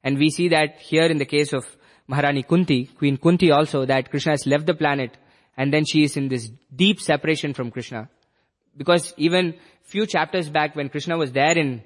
And 0.02 0.16
we 0.16 0.30
see 0.30 0.48
that 0.48 0.80
here 0.80 1.04
in 1.04 1.18
the 1.18 1.26
case 1.26 1.52
of 1.52 1.66
Maharani 2.08 2.44
Kunti, 2.44 2.86
Queen 2.86 3.18
Kunti 3.18 3.50
also, 3.50 3.84
that 3.84 4.08
Krishna 4.08 4.32
has 4.32 4.46
left 4.46 4.64
the 4.64 4.72
planet 4.72 5.18
and 5.58 5.70
then 5.70 5.84
she 5.84 6.02
is 6.02 6.16
in 6.16 6.28
this 6.28 6.50
deep 6.74 6.98
separation 6.98 7.52
from 7.52 7.70
Krishna. 7.70 8.08
Because 8.74 9.12
even 9.18 9.54
few 9.82 10.06
chapters 10.06 10.48
back 10.48 10.74
when 10.74 10.88
Krishna 10.88 11.18
was 11.18 11.32
there 11.32 11.58
in 11.58 11.82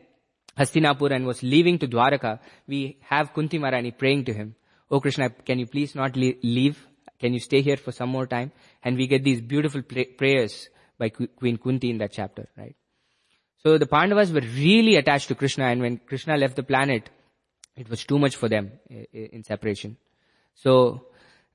Hastinapur 0.56 1.10
and 1.10 1.26
was 1.26 1.42
leaving 1.42 1.80
to 1.80 1.88
Dwaraka, 1.88 2.38
we 2.68 2.98
have 3.00 3.34
Kunti 3.34 3.58
Maharani 3.58 3.90
praying 3.90 4.26
to 4.26 4.32
him, 4.32 4.54
Oh 4.88 5.00
Krishna, 5.00 5.30
can 5.30 5.58
you 5.58 5.66
please 5.66 5.96
not 5.96 6.14
leave? 6.14 6.78
Can 7.18 7.34
you 7.34 7.40
stay 7.40 7.60
here 7.60 7.76
for 7.76 7.90
some 7.90 8.08
more 8.08 8.28
time? 8.28 8.52
And 8.84 8.96
we 8.96 9.08
get 9.08 9.24
these 9.24 9.40
beautiful 9.40 9.82
prayers 9.82 10.68
by 10.99 11.09
Queen 11.11 11.57
Kunti 11.57 11.90
in 11.90 11.99
that 11.99 12.12
chapter, 12.12 12.49
right? 12.57 12.76
So 13.62 13.78
the 13.78 13.86
Pandavas 13.86 14.32
were 14.32 14.40
really 14.40 14.96
attached 14.96 15.28
to 15.28 15.34
Krishna 15.34 15.64
and 15.64 15.80
when 15.80 15.99
Krishna 15.99 16.36
left 16.36 16.57
the 16.57 16.62
planet, 16.62 17.11
it 17.76 17.88
was 17.88 18.05
too 18.05 18.18
much 18.18 18.36
for 18.36 18.49
them 18.49 18.72
in 18.90 19.44
separation. 19.44 19.96
So 20.55 21.07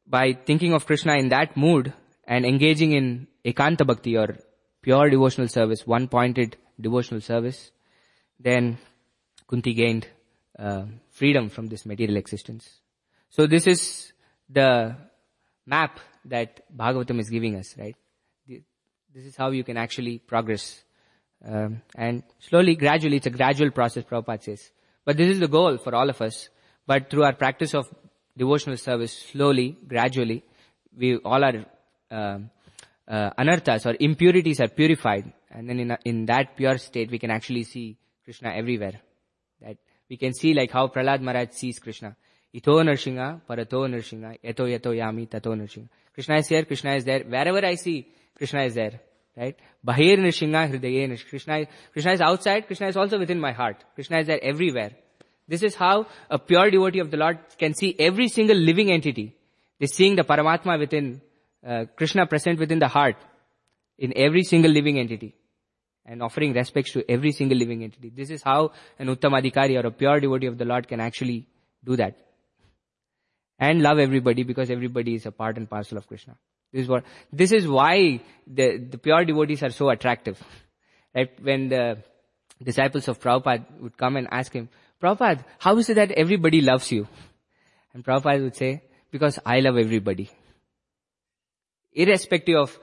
by 0.08 0.34
thinking 0.34 0.74
of 0.74 0.86
Krishna 0.86 1.16
in 1.16 1.30
that 1.30 1.56
mood 1.58 1.94
and 2.26 2.46
engaging 2.46 2.92
in 2.92 3.28
ekanta 3.46 3.86
bhakti 3.86 4.18
or 4.18 4.38
pure 4.82 5.10
devotional 5.10 5.48
service, 5.48 5.88
one-pointed 5.88 6.58
devotional 6.80 7.22
service, 7.22 7.72
then 8.40 8.78
Kunti 9.48 9.74
gained 9.74 10.08
uh, 10.58 10.86
freedom 11.12 11.50
from 11.50 11.68
this 11.68 11.86
material 11.86 12.18
existence. 12.18 12.80
So 13.30 13.48
this 13.48 13.68
is 13.68 14.14
the 14.50 14.96
map 15.66 16.00
that 16.26 16.62
Bhagavatam 16.76 17.20
is 17.20 17.30
giving 17.30 17.56
us, 17.56 17.76
right? 17.78 17.96
This 19.14 19.26
is 19.26 19.36
how 19.36 19.52
you 19.52 19.64
can 19.64 19.78
actually 19.78 20.18
progress. 20.18 20.84
Um, 21.46 21.84
and 21.96 22.24
slowly, 22.40 22.76
gradually, 22.76 23.18
it's 23.18 23.28
a 23.28 23.30
gradual 23.30 23.70
process, 23.70 24.04
Prabhupada 24.06 24.42
says. 24.42 24.72
But 25.06 25.18
this 25.18 25.30
is 25.30 25.40
the 25.40 25.48
goal 25.48 25.78
for 25.78 25.94
all 25.94 26.10
of 26.10 26.20
us. 26.20 26.50
But 26.88 27.12
through 27.12 27.24
our 27.24 27.34
practice 27.34 27.76
of 27.76 27.86
devotional 28.36 28.78
service, 28.78 29.16
slowly, 29.32 29.78
gradually, 29.88 30.44
we 30.98 31.18
all 31.18 31.44
our 31.44 31.64
uh, 32.10 32.40
uh, 33.08 33.30
anarthas 33.38 33.86
or 33.86 33.96
impurities 34.00 34.60
are 34.60 34.68
purified. 34.68 35.32
And 35.52 35.70
then 35.70 35.80
in, 35.80 35.92
a, 35.92 36.00
in 36.06 36.26
that 36.26 36.58
pure 36.58 36.80
state, 36.80 37.12
we 37.12 37.20
can 37.20 37.30
actually 37.30 37.66
see 37.66 37.98
Krishna 38.24 38.52
everywhere. 38.56 39.00
That 39.62 39.78
we 40.10 40.18
can 40.18 40.34
see 40.34 40.56
like 40.56 40.72
how 40.72 40.88
Prahlad 40.88 41.22
Maharaj 41.22 41.52
sees 41.52 41.78
Krishna. 41.78 42.16
Ito 42.52 42.82
Narshinga, 42.82 43.42
Parato 43.48 43.88
Narshinga, 43.88 44.40
Eto 44.44 44.66
Yato 44.66 44.92
Yami, 44.92 45.30
Tato 45.30 45.54
Narshinga. 45.54 45.90
Krishna 46.16 46.38
is 46.38 46.48
here, 46.48 46.66
Krishna 46.66 46.96
is 46.96 47.06
there. 47.06 47.20
Wherever 47.20 47.64
I 47.64 47.76
see 47.76 48.08
Krishna 48.36 48.64
is 48.64 48.74
there, 48.74 49.00
right? 49.38 49.56
Bahir 49.86 50.18
Nrishinga 50.18 50.72
Hridaye 50.72 51.10
nish 51.10 51.24
Krishna, 51.30 51.66
Krishna 51.92 52.12
is 52.14 52.22
outside, 52.22 52.68
Krishna 52.68 52.88
is 52.88 52.98
also 52.98 53.20
within 53.20 53.40
my 53.40 53.52
heart. 53.52 53.84
Krishna 53.96 54.20
is 54.20 54.28
there 54.28 54.44
everywhere. 54.44 54.92
This 55.48 55.64
is 55.64 55.76
how 55.76 56.08
a 56.30 56.40
pure 56.40 56.72
devotee 56.72 57.00
of 57.00 57.12
the 57.12 57.18
Lord 57.18 57.40
can 57.58 57.74
see 57.74 57.96
every 58.00 58.30
single 58.30 58.58
living 58.58 58.92
entity. 58.92 59.36
They're 59.80 59.88
seeing 59.88 60.16
the 60.16 60.24
Paramatma 60.24 60.80
within, 60.80 61.22
uh, 61.68 61.86
Krishna 61.96 62.26
present 62.26 62.60
within 62.60 62.80
the 62.80 62.88
heart 62.88 63.18
in 63.98 64.14
every 64.16 64.44
single 64.44 64.72
living 64.72 65.00
entity 65.00 65.36
and 66.06 66.22
offering 66.22 66.54
respects 66.54 66.92
to 66.94 67.10
every 67.10 67.32
single 67.32 67.58
living 67.58 67.84
entity. 67.84 68.10
This 68.10 68.30
is 68.30 68.42
how 68.42 68.72
an 69.00 69.08
Uttamadhikari 69.08 69.82
or 69.82 69.88
a 69.88 69.92
pure 69.92 70.20
devotee 70.20 70.48
of 70.48 70.58
the 70.58 70.66
Lord 70.66 70.88
can 70.88 71.00
actually 71.00 71.48
do 71.84 71.96
that. 71.98 72.18
And 73.60 73.82
love 73.82 74.00
everybody 74.00 74.44
because 74.44 74.70
everybody 74.70 75.16
is 75.16 75.26
a 75.26 75.32
part 75.32 75.58
and 75.58 75.70
parcel 75.70 75.98
of 75.98 76.08
Krishna. 76.08 76.36
This 76.74 76.84
is 76.84 76.90
what, 76.90 77.04
this 77.32 77.52
is 77.52 77.68
why 77.68 78.20
the, 78.48 78.78
the 78.78 78.98
pure 78.98 79.24
devotees 79.24 79.62
are 79.62 79.70
so 79.70 79.90
attractive. 79.90 80.42
Right? 81.16 81.32
When 81.40 81.70
the 81.70 82.00
disciples 82.62 83.08
of 83.08 83.20
Prabhupada 83.20 83.66
would 83.80 83.96
come 83.96 84.18
and 84.18 84.28
ask 84.32 84.52
him, 84.52 84.70
Prabhupada, 85.02 85.46
how 85.60 85.78
is 85.78 85.90
it 85.90 85.96
that 85.96 86.12
everybody 86.12 86.62
loves 86.62 86.92
you? 86.92 87.08
And 87.94 88.04
Prabhupada 88.04 88.42
would 88.42 88.56
say, 88.56 88.82
because 89.12 89.38
I 89.46 89.60
love 89.60 89.78
everybody. 89.78 90.32
Irrespective 91.94 92.58
of 92.58 92.80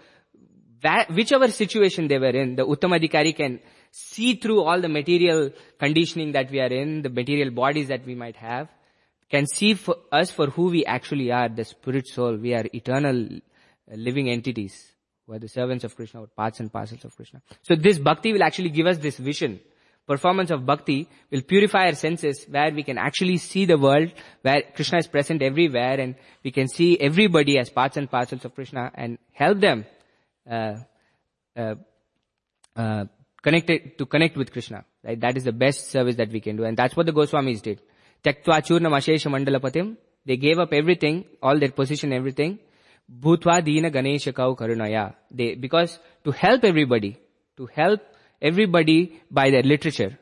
that, 0.83 1.11
whichever 1.11 1.49
situation 1.49 2.07
they 2.07 2.19
were 2.19 2.29
in, 2.29 2.55
the 2.55 2.65
Uttamadhikari 2.65 3.35
can 3.35 3.59
see 3.91 4.37
through 4.37 4.63
all 4.63 4.81
the 4.81 4.89
material 4.89 5.51
conditioning 5.81 6.33
that 6.33 6.49
we 6.51 6.61
are 6.61 6.73
in, 6.73 7.03
the 7.03 7.09
material 7.11 7.51
bodies 7.51 7.89
that 7.89 8.07
we 8.07 8.15
might 8.15 8.37
have, 8.37 8.69
can 9.29 9.47
see 9.47 9.75
for 9.75 9.97
us 10.13 10.31
for 10.31 10.47
who 10.47 10.71
we 10.71 10.85
actually 10.85 11.33
are, 11.33 11.49
the 11.49 11.65
spirit 11.65 12.07
soul. 12.07 12.37
We 12.37 12.55
are 12.55 12.65
eternal 12.73 13.41
living 13.97 14.29
entities. 14.29 14.93
We 15.27 15.37
are 15.37 15.39
the 15.39 15.49
servants 15.49 15.85
of 15.85 15.95
Krishna, 15.95 16.23
or 16.23 16.27
parts 16.27 16.61
and 16.61 16.73
parcels 16.73 17.05
of 17.05 17.15
Krishna. 17.15 17.41
So 17.63 17.77
this 17.77 17.99
bhakti 17.99 18.33
will 18.33 18.43
actually 18.43 18.71
give 18.71 18.87
us 18.87 18.99
this 18.99 19.17
vision. 19.17 19.61
Performance 20.07 20.51
of 20.51 20.67
bhakti 20.67 21.09
will 21.31 21.43
purify 21.43 21.87
our 21.87 21.95
senses 21.95 22.45
where 22.49 22.73
we 22.73 22.83
can 22.83 22.99
actually 22.99 23.37
see 23.37 23.65
the 23.65 23.79
world, 23.79 24.11
where 24.43 24.63
Krishna 24.75 24.99
is 24.99 25.07
present 25.07 25.41
everywhere 25.41 26.01
and 26.01 26.17
we 26.43 26.51
can 26.51 26.67
see 26.67 26.99
everybody 26.99 27.59
as 27.59 27.71
parts 27.71 27.97
and 27.97 28.11
parcels 28.11 28.45
of 28.45 28.55
Krishna 28.55 28.91
and 28.95 29.19
help 29.33 29.61
them 29.61 29.87
uh, 30.51 30.79
uh, 31.57 31.75
uh, 32.75 33.05
to 33.45 34.07
connect 34.07 34.37
with 34.37 34.51
Krishna. 34.53 34.85
Right? 35.05 35.21
That 35.21 35.37
is 35.37 35.45
the 35.45 35.53
best 35.53 35.91
service 35.91 36.17
that 36.17 36.31
we 36.31 36.41
can 36.41 36.57
do, 36.57 36.65
and 36.65 36.77
that's 36.77 36.97
what 36.97 37.07
the 37.07 37.13
Goswamis 37.13 37.63
did. 37.63 37.81
They 40.27 40.37
gave 40.37 40.59
up 40.59 40.73
everything, 40.73 41.25
all 41.43 41.59
their 41.59 41.71
position, 41.71 42.13
everything. 42.13 42.59
Bhutva 43.11 43.65
dina 43.65 43.91
ganesha 43.91 44.33
kau 44.33 44.55
karunaya. 44.55 45.15
They, 45.31 45.55
because 45.55 45.99
to 46.25 46.31
help 46.31 46.65
everybody, 46.65 47.19
to 47.57 47.67
help 47.67 48.01
everybody 48.41 49.21
by 49.31 49.51
their 49.51 49.63
literature, 49.63 50.19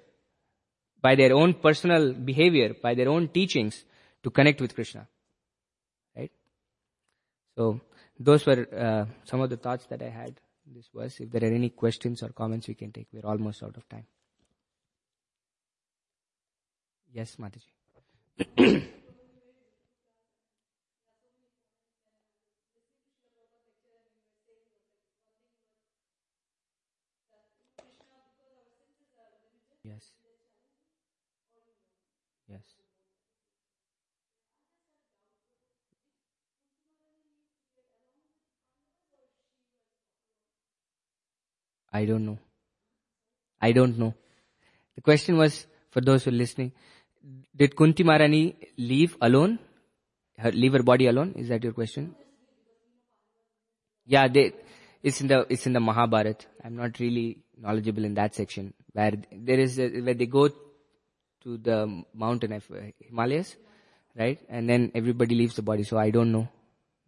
by 1.03 1.15
their 1.15 1.35
own 1.35 1.55
personal 1.55 2.13
behavior, 2.13 2.75
by 2.83 2.95
their 2.95 3.09
own 3.09 3.29
teachings, 3.29 3.85
to 4.23 4.31
connect 4.31 4.61
with 4.61 4.75
Krishna. 4.75 5.07
Right? 6.17 6.33
So, 7.57 7.81
those 8.19 8.47
were 8.47 8.67
uh, 8.77 9.05
some 9.25 9.41
of 9.41 9.51
the 9.51 9.57
thoughts 9.57 9.87
that 9.87 10.03
I 10.03 10.09
had 10.09 10.41
this 10.75 10.89
was, 10.93 11.19
If 11.21 11.31
there 11.31 11.43
are 11.43 11.55
any 11.55 11.71
questions 11.71 12.23
or 12.23 12.29
comments 12.31 12.69
we 12.69 12.75
can 12.75 12.93
take, 12.93 13.09
we're 13.13 13.25
almost 13.25 13.63
out 13.63 13.77
of 13.77 13.89
time. 13.89 14.07
Yes, 17.13 17.37
Mataji. 17.37 17.73
yes. 29.85 30.13
Yes. 32.49 32.63
I 41.99 42.05
don't 42.11 42.25
know. 42.31 42.39
I 43.61 43.73
don't 43.73 43.99
know. 43.99 44.15
The 44.97 45.03
question 45.09 45.37
was, 45.37 45.67
for 45.91 46.01
those 46.01 46.25
who 46.25 46.31
are 46.31 46.41
listening, 46.45 46.73
did 47.61 47.75
Kunti 47.77 48.05
Maharani 48.05 48.45
leave 48.77 49.17
alone? 49.21 49.59
Her, 50.37 50.53
leave 50.53 50.75
her 50.75 50.83
body 50.83 51.07
alone? 51.13 51.35
Is 51.37 51.49
that 51.49 51.65
your 51.65 51.73
question? 51.73 52.15
Yeah, 54.07 54.29
they, 54.29 54.53
it's 55.03 55.21
in 55.21 55.27
the, 55.27 55.47
it's 55.49 55.67
in 55.67 55.73
the 55.73 55.81
Mahabharata. 55.81 56.47
I'm 56.65 56.77
not 56.77 56.99
really 57.01 57.39
knowledgeable 57.61 58.05
in 58.05 58.15
that 58.15 58.35
section 58.35 58.73
where 58.93 59.15
there 59.33 59.59
is, 59.59 59.79
a, 59.79 59.89
where 60.01 60.15
they 60.15 60.27
go 60.27 60.49
to 60.49 61.57
the 61.59 62.05
mountain 62.15 62.53
of 62.53 62.65
Himalayas, 63.01 63.57
right? 64.17 64.39
And 64.49 64.69
then 64.69 64.93
everybody 64.95 65.35
leaves 65.35 65.57
the 65.57 65.63
body. 65.63 65.83
So 65.83 65.99
I 65.99 66.11
don't 66.11 66.33
know. 66.33 66.49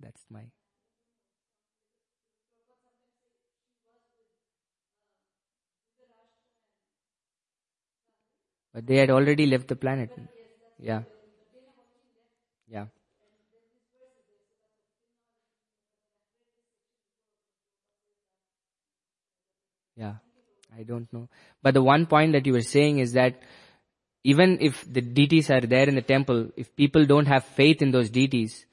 That's 0.01 0.22
my. 0.30 0.43
But 8.73 8.87
they 8.87 8.97
had 8.97 9.11
already 9.11 9.47
left 9.47 9.68
the 9.68 9.77
planet. 9.77 10.11
Yeah. 10.79 11.03
Yeah. 12.68 12.87
Yeah. 19.97 20.14
I 20.77 20.85
don't 20.85 21.12
know. 21.12 21.29
But 21.62 21.75
the 21.75 21.83
one 21.83 22.07
point 22.07 22.33
that 22.33 22.47
you 22.47 22.53
were 22.53 22.62
saying 22.62 23.01
is 23.01 23.12
that 23.14 23.41
even 24.23 24.59
if 24.61 24.85
the 24.91 25.01
deities 25.01 25.51
are 25.51 25.61
there 25.61 25.89
in 25.89 25.95
the 25.95 26.03
temple, 26.03 26.51
if 26.57 26.75
people 26.77 27.05
don't 27.07 27.27
have 27.27 27.45
faith 27.45 27.83
in 27.83 27.91
those 27.91 28.11
deities, 28.11 28.66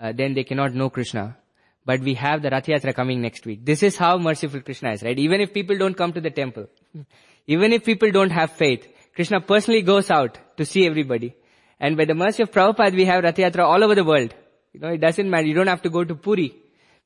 uh, 0.00 0.12
then 0.12 0.34
they 0.34 0.44
cannot 0.44 0.74
know 0.74 0.88
Krishna. 0.90 1.36
But 1.84 2.00
we 2.00 2.14
have 2.14 2.42
the 2.42 2.50
Rath 2.50 2.66
Yatra 2.66 2.94
coming 2.94 3.20
next 3.20 3.44
week. 3.44 3.64
This 3.64 3.82
is 3.82 3.96
how 3.96 4.16
merciful 4.18 4.60
Krishna 4.60 4.92
is, 4.92 5.02
right? 5.02 5.18
Even 5.18 5.40
if 5.40 5.52
people 5.52 5.76
don't 5.76 5.96
come 5.96 6.12
to 6.12 6.20
the 6.20 6.30
temple, 6.30 6.68
even 7.46 7.72
if 7.72 7.84
people 7.84 8.10
don't 8.12 8.30
have 8.30 8.52
faith, 8.52 8.86
Krishna 9.14 9.40
personally 9.40 9.82
goes 9.82 10.10
out 10.10 10.38
to 10.56 10.64
see 10.64 10.86
everybody. 10.86 11.34
And 11.78 11.96
by 11.96 12.04
the 12.04 12.14
mercy 12.14 12.42
of 12.42 12.50
Prabhupada, 12.50 12.94
we 12.94 13.04
have 13.04 13.24
Rath 13.24 13.58
all 13.58 13.84
over 13.84 13.94
the 13.94 14.04
world. 14.04 14.34
You 14.72 14.80
know, 14.80 14.88
it 14.88 15.00
doesn't 15.00 15.28
matter. 15.28 15.46
You 15.46 15.54
don't 15.54 15.66
have 15.66 15.82
to 15.82 15.90
go 15.90 16.04
to 16.04 16.14
Puri. 16.14 16.54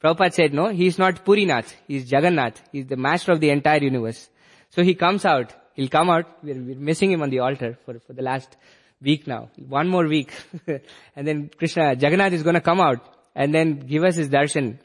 Prabhupada 0.03 0.33
said, 0.33 0.55
no, 0.55 0.69
he's 0.69 0.99
not 0.99 1.25
Purinath. 1.25 1.73
He's 1.89 2.11
Jagannath. 2.11 2.63
He's 2.71 2.87
the 2.87 2.97
master 2.97 3.33
of 3.33 3.41
the 3.41 3.51
entire 3.51 3.83
universe. 3.83 4.29
So 4.71 4.83
he 4.83 4.95
comes 4.95 5.25
out. 5.25 5.53
He'll 5.75 5.89
come 5.89 6.11
out. 6.11 6.27
We're, 6.43 6.63
we're 6.63 6.79
missing 6.79 7.11
him 7.11 7.23
on 7.23 7.31
the 7.31 7.41
altar 7.41 7.79
for, 7.85 7.99
for 8.01 8.13
the 8.13 8.23
last 8.23 8.57
week 9.01 9.27
now. 9.27 9.51
One 9.57 9.89
more 9.89 10.07
week. 10.07 10.33
and 11.17 11.27
then 11.27 11.51
Krishna, 11.57 11.95
Jagannath 11.95 12.33
is 12.33 12.43
gonna 12.43 12.61
come 12.61 12.81
out 12.81 13.01
and 13.35 13.55
then 13.55 13.81
give 13.81 14.05
us 14.05 14.17
his 14.17 14.29
darshan. 14.29 14.79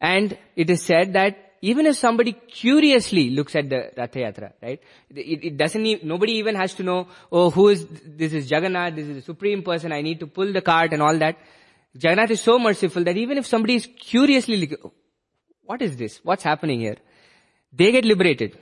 And 0.00 0.36
it 0.56 0.70
is 0.70 0.82
said 0.82 1.12
that 1.14 1.49
even 1.62 1.86
if 1.86 1.96
somebody 1.96 2.32
curiously 2.32 3.30
looks 3.30 3.54
at 3.54 3.68
the 3.68 3.90
Rath 3.96 4.12
Yatra, 4.12 4.52
right? 4.62 4.80
It, 5.10 5.44
it 5.44 5.56
doesn't 5.58 5.84
even, 5.84 6.08
nobody 6.08 6.32
even 6.32 6.54
has 6.54 6.72
to 6.74 6.82
know, 6.82 7.08
oh, 7.30 7.50
who 7.50 7.68
is, 7.68 7.86
this 8.04 8.32
is 8.32 8.50
Jagannath, 8.50 8.94
this 8.96 9.06
is 9.06 9.16
the 9.16 9.22
supreme 9.22 9.62
person, 9.62 9.92
I 9.92 10.00
need 10.00 10.20
to 10.20 10.26
pull 10.26 10.52
the 10.52 10.62
cart 10.62 10.92
and 10.94 11.02
all 11.02 11.16
that. 11.18 11.36
Jagannath 11.92 12.30
is 12.30 12.40
so 12.40 12.58
merciful 12.58 13.04
that 13.04 13.16
even 13.16 13.36
if 13.36 13.46
somebody 13.46 13.74
is 13.74 13.88
curiously, 13.98 14.56
like, 14.60 14.80
what 15.62 15.82
is 15.82 15.96
this? 15.96 16.20
What's 16.22 16.42
happening 16.42 16.80
here? 16.80 16.96
They 17.72 17.92
get 17.92 18.06
liberated. 18.06 18.56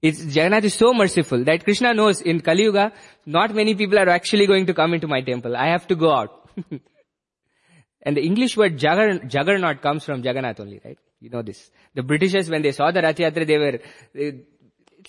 It's, 0.00 0.24
Jagannath 0.24 0.64
is 0.64 0.74
so 0.74 0.94
merciful 0.94 1.44
that 1.44 1.64
Krishna 1.64 1.92
knows 1.92 2.22
in 2.22 2.40
Kali 2.40 2.62
Yuga, 2.62 2.92
not 3.26 3.54
many 3.54 3.74
people 3.74 3.98
are 3.98 4.08
actually 4.08 4.46
going 4.46 4.64
to 4.66 4.72
come 4.72 4.94
into 4.94 5.06
my 5.06 5.20
temple. 5.20 5.54
I 5.54 5.66
have 5.66 5.86
to 5.88 5.96
go 5.96 6.10
out. 6.12 6.48
and 8.02 8.16
the 8.16 8.22
English 8.22 8.56
word 8.56 8.78
juggernaut 8.78 9.82
comes 9.82 10.04
from 10.04 10.22
Jagannath 10.22 10.60
only, 10.60 10.80
right? 10.82 10.98
You 11.20 11.30
know 11.30 11.42
this. 11.42 11.70
The 11.94 12.02
Britishers, 12.02 12.48
when 12.48 12.62
they 12.62 12.72
saw 12.72 12.90
the 12.90 13.02
Rath 13.02 13.16
Yatra, 13.16 13.46
they 13.46 13.58
were, 13.58 13.78
they, 14.14 14.40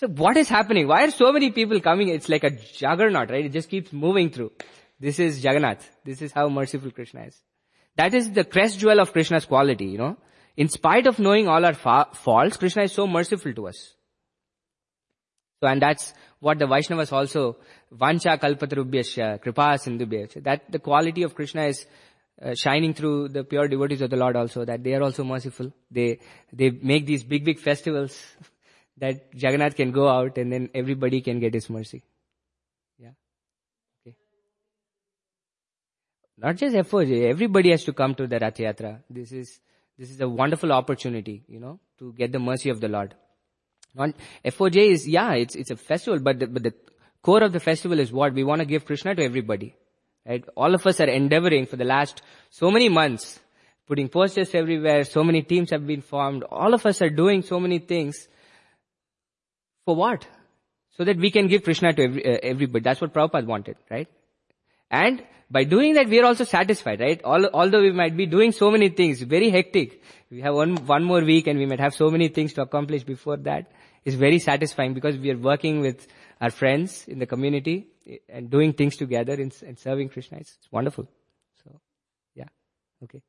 what 0.07 0.37
is 0.37 0.49
happening? 0.49 0.87
Why 0.87 1.05
are 1.05 1.11
so 1.11 1.31
many 1.31 1.51
people 1.51 1.79
coming? 1.79 2.09
It's 2.09 2.29
like 2.29 2.43
a 2.43 2.51
juggernaut, 2.51 3.29
right? 3.29 3.45
It 3.45 3.53
just 3.53 3.69
keeps 3.69 3.93
moving 3.93 4.29
through. 4.29 4.51
This 4.99 5.19
is 5.19 5.43
Jagannath. 5.43 5.89
This 6.03 6.21
is 6.21 6.31
how 6.31 6.49
merciful 6.49 6.91
Krishna 6.91 7.23
is. 7.23 7.41
That 7.97 8.13
is 8.13 8.31
the 8.31 8.43
crest 8.43 8.79
jewel 8.79 8.99
of 8.99 9.11
Krishna's 9.11 9.45
quality, 9.45 9.85
you 9.85 9.97
know. 9.97 10.17
In 10.57 10.69
spite 10.69 11.07
of 11.07 11.17
knowing 11.17 11.47
all 11.47 11.65
our 11.65 11.73
fa- 11.73 12.09
faults, 12.13 12.57
Krishna 12.57 12.83
is 12.83 12.91
so 12.91 13.07
merciful 13.07 13.53
to 13.53 13.67
us. 13.67 13.95
So, 15.61 15.67
and 15.67 15.81
that's 15.81 16.13
what 16.39 16.59
the 16.59 16.65
Vaishnavas 16.65 17.13
also, 17.13 17.57
Vancha 17.93 18.37
Kalpatarubhyasya, 18.37 19.41
Kripa 19.41 19.77
Sindhubhyasya, 19.77 20.43
that 20.43 20.71
the 20.71 20.79
quality 20.79 21.23
of 21.23 21.35
Krishna 21.35 21.65
is 21.65 21.85
uh, 22.41 22.55
shining 22.55 22.93
through 22.93 23.29
the 23.29 23.43
pure 23.43 23.67
devotees 23.67 24.01
of 24.01 24.09
the 24.09 24.17
Lord 24.17 24.35
also, 24.35 24.65
that 24.65 24.83
they 24.83 24.93
are 24.93 25.03
also 25.03 25.23
merciful. 25.23 25.71
They, 25.89 26.19
they 26.51 26.69
make 26.71 27.05
these 27.05 27.23
big, 27.23 27.45
big 27.45 27.59
festivals 27.59 28.19
that 28.97 29.27
Jagannath 29.33 29.75
can 29.75 29.91
go 29.91 30.07
out 30.07 30.37
and 30.37 30.51
then 30.51 30.69
everybody 30.73 31.21
can 31.21 31.39
get 31.39 31.53
his 31.53 31.69
mercy. 31.69 32.03
Yeah. 32.99 33.11
Okay. 34.05 34.15
Not 36.37 36.57
just 36.57 36.75
FOJ, 36.75 37.29
everybody 37.29 37.71
has 37.71 37.83
to 37.85 37.93
come 37.93 38.15
to 38.15 38.27
the 38.27 38.39
Rath 38.39 38.57
Yatra. 38.57 38.99
This 39.09 39.31
is, 39.31 39.59
this 39.97 40.09
is 40.09 40.21
a 40.21 40.29
wonderful 40.29 40.71
opportunity, 40.71 41.43
you 41.47 41.59
know, 41.59 41.79
to 41.99 42.13
get 42.13 42.31
the 42.31 42.39
mercy 42.39 42.69
of 42.69 42.79
the 42.79 42.87
Lord. 42.87 43.15
Not, 43.93 44.11
FOJ 44.45 44.91
is, 44.91 45.07
yeah, 45.07 45.33
it's, 45.33 45.55
it's 45.55 45.71
a 45.71 45.75
festival, 45.75 46.19
but 46.19 46.39
the, 46.39 46.47
but 46.47 46.63
the 46.63 46.73
core 47.21 47.43
of 47.43 47.51
the 47.51 47.59
festival 47.59 47.99
is 47.99 48.11
what? 48.11 48.33
We 48.33 48.43
want 48.43 48.59
to 48.59 48.65
give 48.65 48.85
Krishna 48.85 49.15
to 49.15 49.23
everybody. 49.23 49.75
Right? 50.25 50.43
All 50.55 50.75
of 50.75 50.85
us 50.85 50.99
are 50.99 51.09
endeavoring 51.09 51.65
for 51.65 51.77
the 51.77 51.83
last 51.85 52.21
so 52.49 52.69
many 52.69 52.89
months, 52.89 53.39
putting 53.87 54.09
posters 54.09 54.53
everywhere, 54.53 55.03
so 55.03 55.23
many 55.23 55.41
teams 55.41 55.71
have 55.71 55.85
been 55.85 56.01
formed, 56.01 56.43
all 56.43 56.73
of 56.73 56.85
us 56.85 57.01
are 57.01 57.09
doing 57.09 57.41
so 57.41 57.59
many 57.59 57.79
things. 57.79 58.27
For 59.85 59.95
what? 59.95 60.27
So 60.91 61.03
that 61.05 61.17
we 61.17 61.31
can 61.31 61.47
give 61.47 61.63
Krishna 61.63 61.93
to 61.93 62.03
every, 62.03 62.25
uh, 62.25 62.39
everybody. 62.43 62.83
That's 62.83 63.01
what 63.01 63.13
Prabhupada 63.13 63.45
wanted, 63.45 63.77
right? 63.89 64.07
And 64.91 65.23
by 65.49 65.63
doing 65.63 65.95
that, 65.95 66.07
we 66.07 66.19
are 66.19 66.25
also 66.25 66.43
satisfied, 66.43 66.99
right? 66.99 67.21
All, 67.23 67.45
although 67.47 67.81
we 67.81 67.91
might 67.91 68.15
be 68.15 68.25
doing 68.25 68.51
so 68.51 68.69
many 68.69 68.89
things, 68.89 69.21
very 69.21 69.49
hectic. 69.49 70.03
We 70.29 70.41
have 70.41 70.53
one, 70.53 70.75
one 70.85 71.03
more 71.03 71.21
week 71.21 71.47
and 71.47 71.57
we 71.57 71.65
might 71.65 71.79
have 71.79 71.95
so 71.95 72.09
many 72.09 72.27
things 72.27 72.53
to 72.53 72.61
accomplish 72.61 73.03
before 73.03 73.37
that. 73.37 73.71
It's 74.05 74.15
very 74.15 74.39
satisfying 74.39 74.93
because 74.93 75.17
we 75.17 75.31
are 75.31 75.37
working 75.37 75.81
with 75.81 76.07
our 76.39 76.51
friends 76.51 77.07
in 77.07 77.19
the 77.19 77.25
community 77.25 77.90
and 78.29 78.49
doing 78.49 78.73
things 78.73 78.97
together 78.97 79.33
and, 79.33 79.55
and 79.65 79.77
serving 79.77 80.09
Krishna. 80.09 80.37
It's, 80.39 80.55
it's 80.57 80.71
wonderful. 80.71 81.07
So, 81.63 81.79
yeah. 82.35 82.47
Okay. 83.03 83.21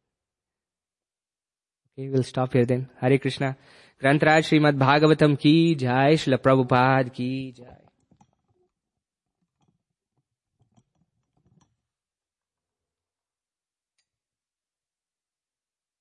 Okay, 1.99 2.09
we'll 2.09 2.23
stop 2.23 2.53
here 2.53 2.64
then. 2.64 2.89
Hare 3.01 3.18
Krishna. 3.18 3.57
Grantraj 4.03 4.49
Srimad 4.49 4.79
Bhagavatam 4.79 5.39
ki 5.39 5.75
jai, 5.75 6.14
Srila 6.14 6.39
Prabhupada 6.39 7.12
ki 7.12 7.53
jai. 7.53 7.82